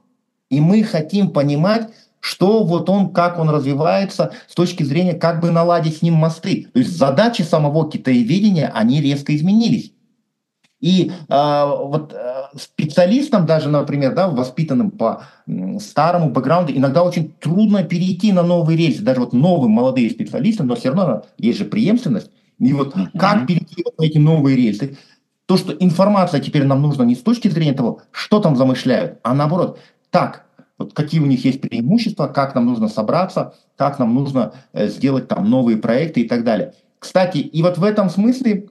[0.50, 5.52] И мы хотим понимать, что вот он, как он развивается с точки зрения, как бы
[5.52, 6.68] наладить с ним мосты.
[6.74, 9.94] То есть задачи самого китаеведения, они резко изменились.
[10.80, 17.34] И э, вот э, специалистам даже, например, да, воспитанным по э, старому бэкграунду, иногда очень
[17.40, 19.02] трудно перейти на новые рельсы.
[19.02, 22.30] Даже вот новым молодые специалисты, но все равно есть же преемственность.
[22.60, 23.18] И вот mm-hmm.
[23.18, 24.98] как перейти вот на эти новые рельсы?
[25.48, 29.34] То, что информация теперь нам нужна не с точки зрения того, что там замышляют, а
[29.34, 29.80] наоборот,
[30.12, 30.46] так,
[30.78, 35.28] вот какие у них есть преимущества, как нам нужно собраться, как нам нужно э, сделать
[35.28, 36.74] там новые проекты и так далее.
[37.00, 38.68] Кстати, и вот в этом смысле,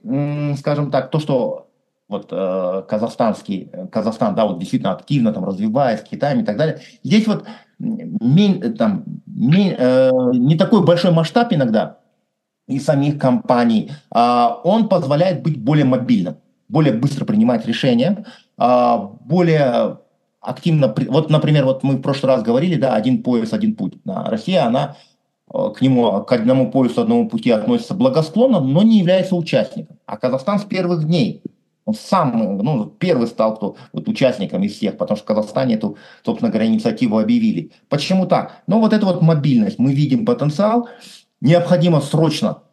[0.57, 1.67] скажем так, то, что
[2.07, 6.79] вот э, казахстанский, э, Казахстан, да, вот действительно активно там развиваясь, Китаем и так далее,
[7.03, 7.45] здесь вот
[7.79, 11.97] мень, там, э, не такой большой масштаб иногда
[12.67, 16.37] и самих компаний, э, он позволяет быть более мобильным,
[16.69, 18.25] более быстро принимать решения,
[18.57, 19.99] э, более
[20.41, 23.95] активно, вот, например, вот мы в прошлый раз говорили, да, один пояс, один путь.
[24.05, 24.95] Россия, она
[25.53, 29.97] э, к нему, к одному поясу, одному пути относится благосклонно, но не является участником.
[30.05, 31.41] А Казахстан с первых дней,
[31.85, 35.97] он сам, ну, первый стал кто, вот, участником из всех, потому что в Казахстане эту,
[36.25, 37.71] собственно говоря, инициативу объявили.
[37.87, 38.61] Почему так?
[38.67, 40.89] Ну, вот эта вот мобильность, мы видим потенциал,
[41.39, 42.63] необходимо срочно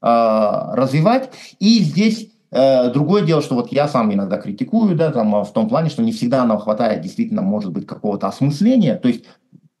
[0.00, 5.52] э, развивать, и здесь другое дело, что вот я сам иногда критикую, да, там, в
[5.52, 8.96] том плане, что не всегда нам хватает действительно, может быть, какого-то осмысления.
[8.96, 9.24] То есть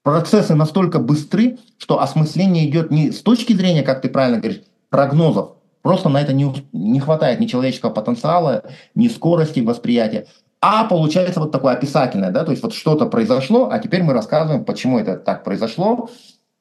[0.02, 5.56] процессы настолько быстры, что осмысление идет не с точки зрения, как ты правильно говоришь, прогнозов.
[5.82, 8.62] Просто на это не, не хватает ни человеческого потенциала,
[8.94, 10.26] ни скорости восприятия.
[10.60, 14.64] А получается вот такое описательное, да, то есть вот что-то произошло, а теперь мы рассказываем,
[14.64, 16.08] почему это так произошло,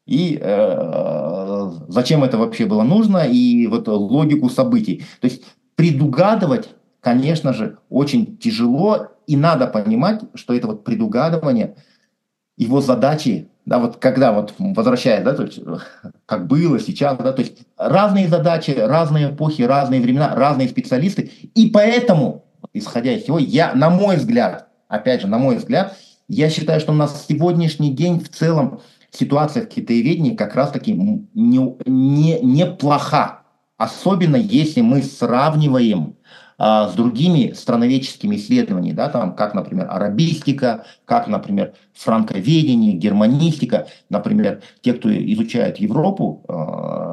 [0.07, 5.05] и э, зачем это вообще было нужно, и вот логику событий.
[5.20, 5.43] То есть
[5.82, 6.69] предугадывать,
[6.99, 11.73] конечно же, очень тяжело, и надо понимать, что это вот предугадывание,
[12.55, 15.59] его задачи, да, вот когда вот возвращаясь, да, то есть
[16.27, 21.71] как было сейчас, да, то есть разные задачи, разные эпохи, разные времена, разные специалисты, и
[21.71, 26.79] поэтому, исходя из всего, я, на мой взгляд, опять же, на мой взгляд, я считаю,
[26.79, 33.40] что у нас сегодняшний день в целом ситуация в китаеведении как раз-таки не, не, неплоха.
[33.82, 36.15] Особенно если мы сравниваем
[36.59, 44.61] а, с другими страноведческими исследованиями, да, там, как, например, арабистика, как, например, франковедение, германистика, например,
[44.82, 47.11] те, кто изучает Европу, а,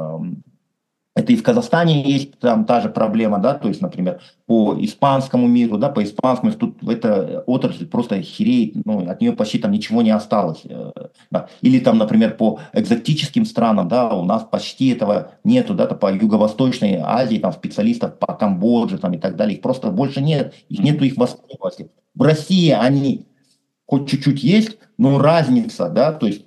[1.18, 5.48] это и в Казахстане есть там та же проблема, да, то есть, например, по испанскому
[5.48, 10.02] миру, да, по испанскому, тут эта отрасль просто хереет, ну, от нее почти там ничего
[10.02, 10.60] не осталось.
[10.64, 10.92] Э,
[11.32, 11.48] да.
[11.60, 17.00] Или там, например, по экзотическим странам, да, у нас почти этого нету, да, по Юго-Восточной
[17.02, 21.04] Азии, там, специалистов по Камбодже, там, и так далее, их просто больше нет, их нету
[21.04, 21.90] их востребованности.
[22.14, 23.26] В России они
[23.86, 26.44] хоть чуть-чуть есть, но разница, да, то есть,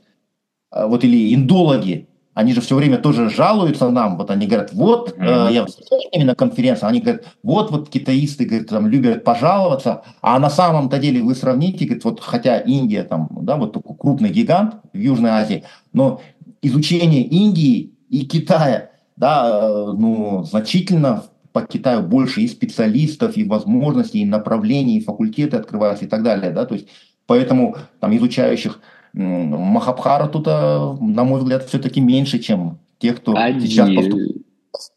[0.72, 5.10] э, вот или индологи, они же все время тоже жалуются нам, вот они говорят, вот,
[5.10, 5.50] mm-hmm.
[5.50, 10.40] э, я встречаюсь на конференции, они говорят, вот, вот китаисты, говорят, там, любят пожаловаться, а
[10.40, 14.76] на самом-то деле вы сравните, говорит, вот, хотя Индия там, да, вот такой крупный гигант
[14.94, 16.22] в Южной Азии, но
[16.62, 24.20] изучение Индии и Китая, да, э, ну, значительно по Китаю больше и специалистов, и возможностей,
[24.20, 26.88] и направлений, и факультеты открываются и так далее, да, то есть,
[27.26, 28.80] поэтому там изучающих
[29.14, 33.62] Махабхара тут, на мой взгляд, все-таки меньше, чем те, кто Один.
[33.62, 34.38] сейчас поступает.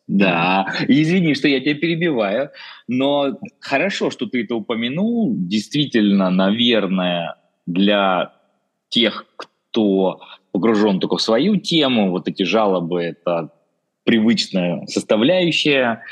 [0.07, 2.51] Да, извини, что я тебя перебиваю,
[2.87, 5.35] но хорошо, что ты это упомянул.
[5.37, 7.37] Действительно, наверное,
[7.67, 8.33] для
[8.89, 10.21] тех, кто
[10.53, 13.51] погружен только в свою тему, вот эти жалобы– это
[14.05, 16.03] привычная составляющая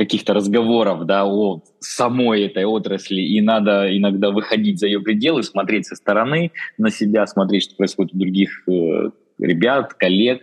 [0.00, 5.84] каких-то разговоров да, о самой этой отрасли, и надо иногда выходить за ее пределы, смотреть
[5.84, 10.40] со стороны на себя, смотреть, что происходит у других э, ребят, коллег,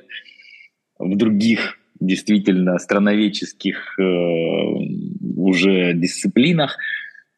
[0.99, 4.03] в других действительно страноведческих э,
[5.35, 6.77] уже дисциплинах.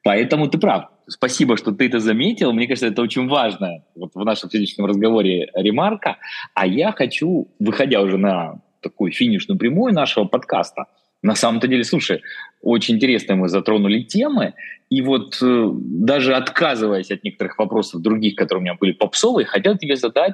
[0.04, 0.90] Поэтому ты прав.
[1.08, 2.52] Спасибо, что ты это заметил.
[2.52, 6.18] Мне кажется, это очень важно вот в нашем сегодняшнем разговоре ремарка.
[6.54, 10.88] А я хочу, выходя уже на такую финишную прямую нашего подкаста,
[11.22, 12.22] на самом-то деле, слушай,
[12.62, 14.54] очень интересно мы затронули темы,
[14.90, 19.78] и вот э, даже отказываясь от некоторых вопросов других, которые у меня были попсовые, хотел
[19.78, 20.34] тебе задать,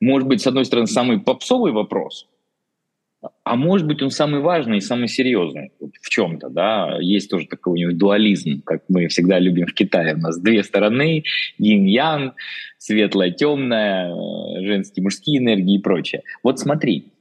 [0.00, 2.28] может быть, с одной стороны, самый попсовый вопрос,
[3.42, 7.46] а может быть, он самый важный и самый серьезный вот в чем-то, да, есть тоже
[7.46, 11.24] такой у него дуализм, как мы всегда любим в Китае, у нас две стороны,
[11.60, 12.32] yin-yang,
[12.76, 16.22] светлая, темная, э, женские, мужские энергии и прочее.
[16.42, 17.12] Вот смотри,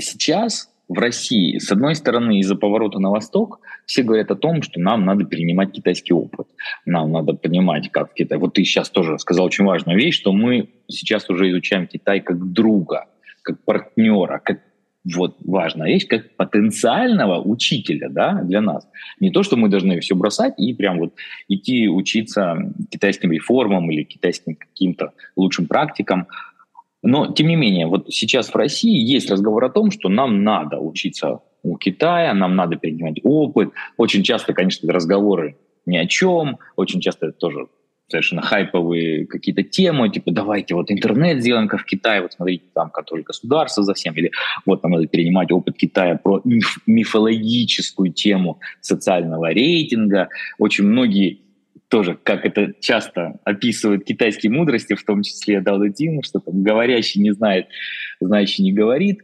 [0.00, 4.80] сейчас в России, с одной стороны, из-за поворота на восток, все говорят о том, что
[4.80, 6.46] нам надо перенимать китайский опыт.
[6.84, 8.38] Нам надо понимать, как в Китае.
[8.38, 12.52] Вот ты сейчас тоже сказал очень важную вещь, что мы сейчас уже изучаем Китай как
[12.52, 13.06] друга,
[13.42, 14.60] как партнера, как
[15.04, 18.88] вот важная вещь, как потенциального учителя да, для нас.
[19.20, 21.14] Не то, что мы должны все бросать и прям вот
[21.48, 22.56] идти учиться
[22.90, 26.26] китайским реформам или китайским каким-то лучшим практикам,
[27.04, 30.78] но, тем не менее, вот сейчас в России есть разговор о том, что нам надо
[30.78, 33.70] учиться у Китая, нам надо перенимать опыт.
[33.98, 37.66] Очень часто, конечно, разговоры ни о чем, очень часто это тоже
[38.08, 42.90] совершенно хайповые какие-то темы, типа давайте вот интернет сделаем как в Китае, вот смотрите, там
[42.90, 44.30] контроль государства за всем, или
[44.64, 50.28] вот нам надо перенимать опыт Китая про миф, мифологическую тему социального рейтинга.
[50.58, 51.40] Очень многие
[51.88, 57.20] тоже, как это часто описывают китайские мудрости, в том числе Дао Дин, что там говорящий
[57.20, 57.68] не знает,
[58.20, 59.20] знающий не говорит.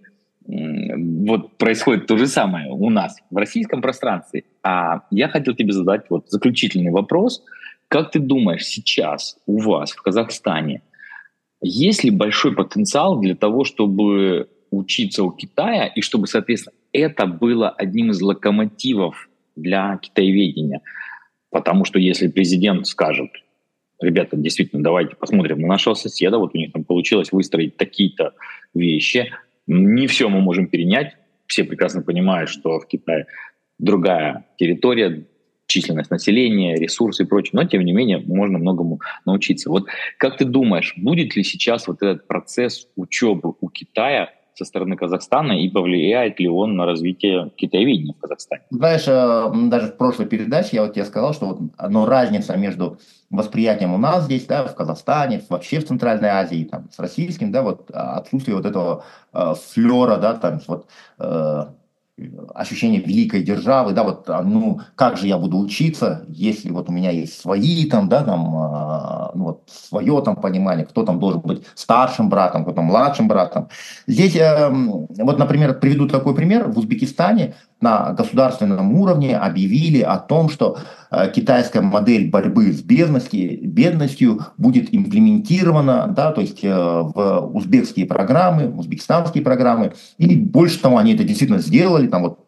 [0.47, 4.45] Вот происходит то же самое у нас в российском пространстве.
[4.63, 7.43] А я хотел тебе задать вот заключительный вопрос.
[7.89, 10.83] Как ты думаешь, сейчас у вас в Казахстане
[11.63, 17.69] есть ли большой потенциал для того, чтобы учиться у Китая и чтобы, соответственно, это было
[17.69, 20.81] одним из локомотивов для китаеведения?
[21.51, 23.31] Потому что если президент скажет,
[24.01, 28.35] ребята, действительно, давайте посмотрим на нашего соседа, вот у них там получилось выстроить такие-то
[28.75, 29.33] вещи,
[29.67, 33.27] не все мы можем перенять, все прекрасно понимают, что в Китае
[33.79, 35.27] другая территория,
[35.67, 39.71] численность населения, ресурсы и прочее, но тем не менее можно многому научиться.
[39.71, 39.87] Вот
[40.19, 45.53] как ты думаешь, будет ли сейчас вот этот процесс учебы у Китая со стороны Казахстана
[45.53, 48.63] и повлияет ли он на развитие китаеведения в Казахстане?
[48.71, 52.99] Знаешь, э, даже в прошлой передаче я вот тебе сказал, что вот ну, разница между
[53.31, 57.63] восприятием у нас здесь, да, в Казахстане, вообще в Центральной Азии, там, с российским, да,
[57.63, 59.03] вот а, отсутствие вот этого
[59.33, 60.87] э, флера, да, там, вот
[61.19, 61.65] э,
[62.55, 66.93] ощущение великой державы, да, вот, а, ну, как же я буду учиться, если вот у
[66.93, 71.65] меня есть свои там, да, там, ну, вот, свое там понимание, кто там должен быть
[71.75, 73.69] старшим братом, кто там младшим братом.
[74.07, 76.69] Здесь, э, вот, например, приведу такой пример.
[76.69, 80.79] В Узбекистане на государственном уровне объявили о том, что
[81.11, 88.07] э, китайская модель борьбы с бедностью, бедностью будет имплементирована, да, то есть э, в узбекские
[88.07, 89.95] программы, узбекистанские программы.
[90.19, 92.39] И больше того, они это действительно сделали, там вот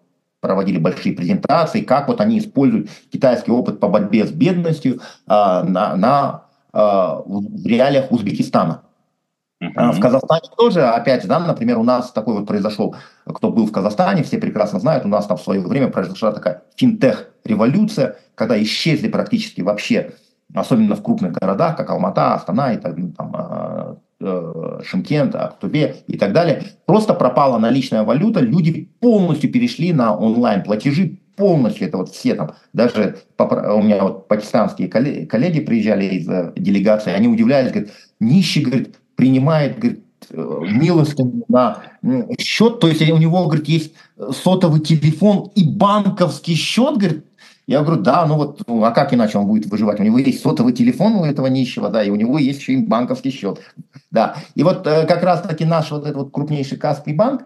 [0.41, 5.97] проводили большие презентации, как вот они используют китайский опыт по борьбе с бедностью а, на,
[5.97, 8.83] на в реалиях Узбекистана.
[9.75, 9.93] Uh-huh.
[9.93, 12.95] В Казахстане тоже, опять же, да, например, у нас такой вот произошел,
[13.27, 16.63] кто был в Казахстане, все прекрасно знают, у нас там в свое время произошла такая
[16.77, 20.13] финтех-революция, когда исчезли практически вообще,
[20.55, 26.17] особенно в крупных городах, как Алмата, Астана и так, там, а, Э, Шимкент, Актубе и
[26.17, 26.63] так далее.
[26.87, 33.17] Просто пропала наличная валюта, люди полностью перешли на онлайн-платежи, полностью, это вот все там, даже
[33.39, 39.79] у меня вот пакистанские коллеги, приезжали из э, делегации, они удивлялись, говорят, нищий, говорит, принимает,
[39.79, 41.85] говорит, э, милостыню на
[42.41, 43.95] счет, то есть у него, говорит, есть
[44.43, 47.25] сотовый телефон и банковский счет, говорит,
[47.69, 50.01] я говорю, да, ну вот, ну, а как иначе он будет выживать?
[50.01, 52.85] У него есть сотовый телефон у этого нищего, да, и у него есть еще и
[52.85, 53.61] банковский счет.
[54.11, 57.45] Да, и вот э, как раз-таки наш вот этот вот крупнейший Каспий банк,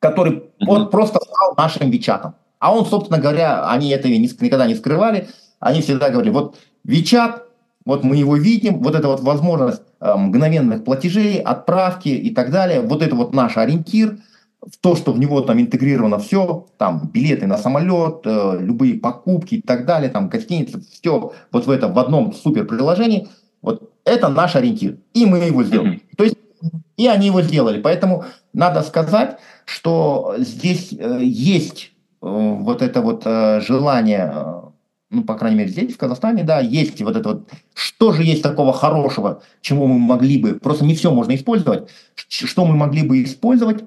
[0.00, 0.66] который mm-hmm.
[0.66, 2.34] вот просто стал нашим Вичатом.
[2.58, 5.28] А он, собственно говоря, они это никогда не скрывали,
[5.60, 7.46] они всегда говорили, вот Вичат,
[7.84, 12.80] вот мы его видим, вот эта вот возможность э, мгновенных платежей, отправки и так далее,
[12.80, 14.18] вот это вот наш ориентир–
[14.62, 19.56] в то, что в него там интегрировано все, там билеты на самолет, э, любые покупки
[19.56, 23.28] и так далее, там гостиницы, все вот в этом в одном супер приложении,
[23.60, 25.96] вот это наш ориентир, и мы его сделали.
[25.96, 26.16] Mm-hmm.
[26.16, 26.36] То есть
[26.96, 33.22] и они его сделали, поэтому надо сказать, что здесь э, есть э, вот это вот
[33.24, 34.60] э, желание, э,
[35.12, 38.42] ну по крайней мере здесь в Казахстане, да, есть вот это вот, что же есть
[38.42, 41.88] такого хорошего, чему мы могли бы, просто не все можно использовать,
[42.28, 43.84] что мы могли бы использовать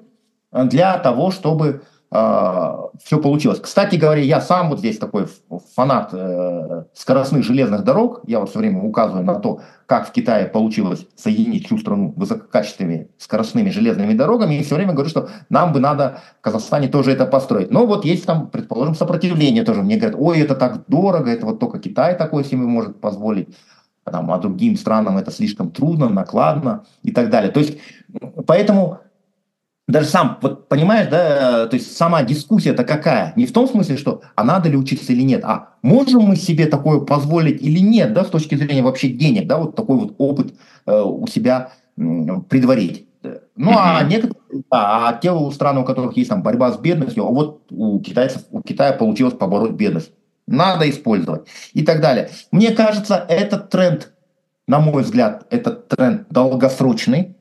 [0.52, 3.58] для того, чтобы а, все получилось.
[3.60, 5.26] Кстати говоря, я сам вот здесь такой
[5.74, 8.20] фанат э, скоростных железных дорог.
[8.26, 13.08] Я вот все время указываю на то, как в Китае получилось соединить всю страну высококачественными
[13.18, 14.54] скоростными железными дорогами.
[14.54, 17.72] И все время говорю, что нам бы надо в Казахстане тоже это построить.
[17.72, 19.82] Но вот есть там, предположим, сопротивление тоже.
[19.82, 23.48] Мне говорят, ой, это так дорого, это вот только Китай такой себе может позволить.
[24.04, 27.50] Там, а другим странам это слишком трудно, накладно и так далее.
[27.50, 27.78] То есть,
[28.46, 29.00] поэтому
[29.88, 33.32] даже сам, вот понимаешь, да, то есть сама дискуссия-то какая?
[33.36, 36.66] Не в том смысле, что а надо ли учиться или нет, а можем мы себе
[36.66, 40.54] такое позволить или нет, да, с точки зрения вообще денег, да, вот такой вот опыт
[40.86, 42.02] э, у себя э,
[42.48, 43.06] предварить.
[43.56, 47.30] Ну, а некоторые, да, а те страны, у которых есть там борьба с бедностью, а
[47.30, 50.12] вот у китайцев, у Китая получилось побороть бедность.
[50.46, 52.30] Надо использовать и так далее.
[52.52, 54.12] Мне кажется, этот тренд,
[54.68, 57.35] на мой взгляд, этот тренд долгосрочный,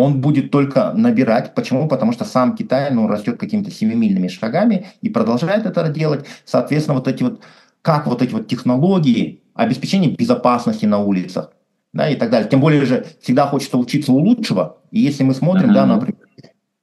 [0.00, 1.54] он будет только набирать.
[1.54, 1.88] Почему?
[1.88, 6.26] Потому что сам Китай ну, растет какими-то семимильными шагами и продолжает это делать.
[6.44, 7.40] Соответственно, вот эти вот,
[7.82, 11.50] как вот эти вот технологии обеспечения безопасности на улицах,
[11.92, 12.48] да, и так далее.
[12.48, 14.78] Тем более же всегда хочется учиться у лучшего.
[14.90, 15.74] И если мы смотрим, mm-hmm.
[15.74, 16.16] да, например,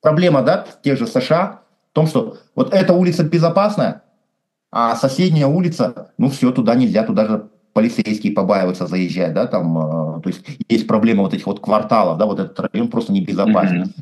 [0.02, 1.62] проблема, да, тех же США
[1.92, 4.04] в том, что вот эта улица безопасная,
[4.72, 9.78] а соседняя улица, ну все, туда нельзя, туда же полицейские побаиваются заезжать, да, там,
[10.18, 13.94] э, то есть есть проблема вот этих вот кварталов, да, вот этот район просто небезопасен.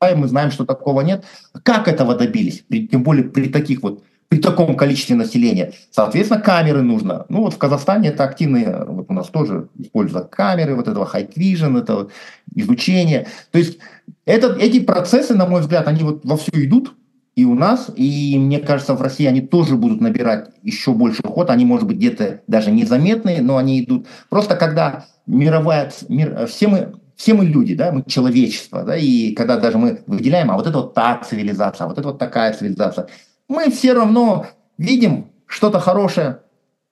[0.00, 0.14] Mm-hmm.
[0.14, 1.24] Мы знаем, что такого нет.
[1.64, 2.64] Как этого добились?
[2.68, 5.72] При, тем более при таких вот при таком количестве населения.
[5.90, 7.26] Соответственно, камеры нужно.
[7.28, 11.34] Ну вот в Казахстане это активные, вот у нас тоже используют камеры, вот этого high
[11.34, 12.10] vision, это
[12.54, 13.26] изучение.
[13.50, 13.78] То есть
[14.26, 16.94] это, эти процессы, на мой взгляд, они вот во все идут,
[17.36, 21.50] и у нас, и мне кажется, в России они тоже будут набирать еще больше ход.
[21.50, 24.06] Они, может быть, где-то даже незаметные, но они идут.
[24.28, 29.58] Просто когда мировая, мир, все мы, все мы люди, да, мы человечество, да, и когда
[29.58, 33.08] даже мы выделяем, а вот это вот та цивилизация, а вот это вот такая цивилизация,
[33.48, 34.46] мы все равно
[34.78, 36.40] видим что-то хорошее,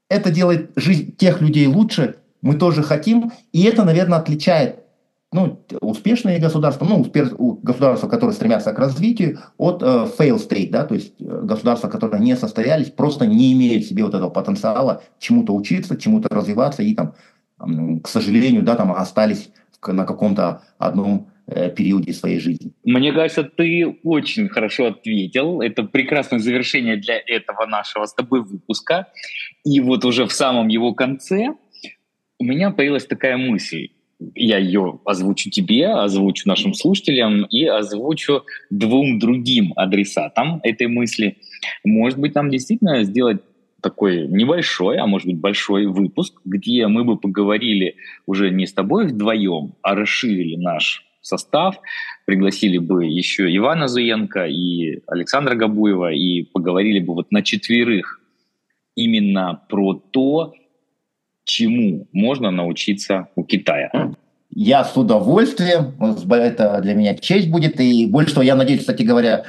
[0.09, 4.82] это делает жизнь тех людей лучше, мы тоже хотим, и это, наверное, отличает
[5.33, 7.05] ну, успешные государства, ну,
[7.63, 12.23] государства, которые стремятся к развитию, от э, fail state, да, то есть э, государства, которые
[12.23, 16.95] не состоялись, просто не имеют в себе вот этого потенциала чему-то учиться, чему-то развиваться и
[16.95, 17.15] там,
[18.03, 19.51] к сожалению, да, там остались
[19.87, 22.73] на каком-то одном э, периоде своей жизни.
[22.85, 25.63] Мне кажется, ты очень хорошо ответил.
[25.63, 29.09] Это прекрасное завершение для этого нашего с тобой выпуска.
[29.65, 31.55] И вот уже в самом его конце
[32.39, 33.89] у меня появилась такая мысль
[34.35, 41.39] я ее озвучу тебе, озвучу нашим слушателям и озвучу двум другим адресатам этой мысли.
[41.85, 43.43] Может быть, нам действительно сделать
[43.83, 47.97] такой небольшой, а может быть большой выпуск, где мы бы поговорили
[48.27, 51.77] уже не с тобой вдвоем, а расширили наш состав,
[52.25, 58.21] пригласили бы еще Ивана Зуенко и Александра Габуева и поговорили бы вот на четверых
[58.95, 60.55] именно про то,
[61.45, 63.91] чему можно научиться у Китая.
[64.55, 65.95] Я с удовольствием,
[66.31, 67.81] это для меня честь будет.
[67.81, 69.45] И больше того, я надеюсь, кстати говоря,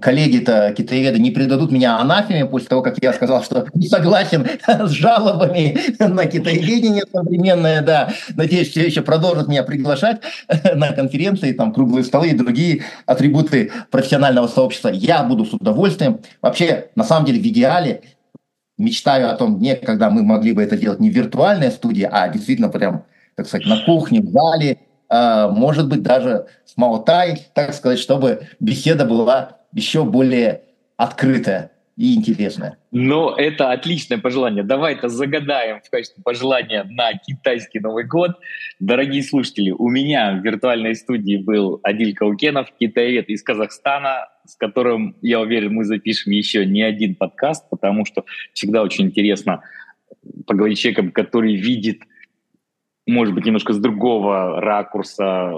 [0.00, 4.90] коллеги-то, китаеведы, не предадут меня анафеме после того, как я сказал, что не согласен с
[4.90, 7.82] жалобами на китаеведение современное.
[7.82, 8.14] Да.
[8.34, 10.22] Надеюсь, все еще продолжат меня приглашать
[10.74, 14.88] на конференции, там, круглые столы и другие атрибуты профессионального сообщества.
[14.88, 16.20] Я буду с удовольствием.
[16.40, 18.00] Вообще, на самом деле, в идеале
[18.78, 22.28] мечтаю о том дне, когда мы могли бы это делать не в виртуальной студии, а
[22.28, 23.04] действительно прям
[23.36, 28.48] так сказать, на кухне, в зале, а, может быть, даже с Маутай, так сказать, чтобы
[28.58, 30.62] беседа была еще более
[30.96, 32.78] открытая и интересная.
[32.92, 34.62] Ну, это отличное пожелание.
[34.62, 38.32] Давай это загадаем в качестве пожелания на китайский Новый год.
[38.80, 45.16] Дорогие слушатели, у меня в виртуальной студии был Адиль Каукенов, китаевед из Казахстана, с которым,
[45.22, 49.62] я уверен, мы запишем еще не один подкаст, потому что всегда очень интересно
[50.46, 52.02] поговорить с человеком, который видит
[53.08, 55.52] может быть, немножко с другого ракурса,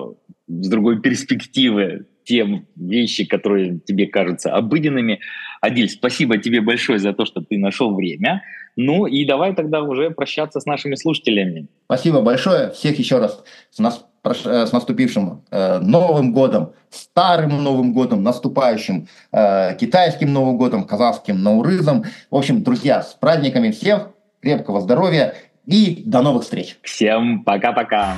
[0.47, 5.21] с другой перспективы те вещи, которые тебе кажутся обыденными.
[5.61, 8.43] Адиль, спасибо тебе большое за то, что ты нашел время.
[8.77, 11.67] Ну и давай тогда уже прощаться с нашими слушателями.
[11.87, 12.71] Спасибо большое.
[12.71, 19.09] Всех еще раз с, нас, э, с наступившим э, Новым годом, старым Новым годом, наступающим
[19.33, 22.05] э, китайским Новым годом, казахским Наурызом.
[22.31, 25.35] В общем, друзья, с праздниками всех, крепкого здоровья
[25.67, 26.79] и до новых встреч.
[26.83, 28.17] Всем пока-пока.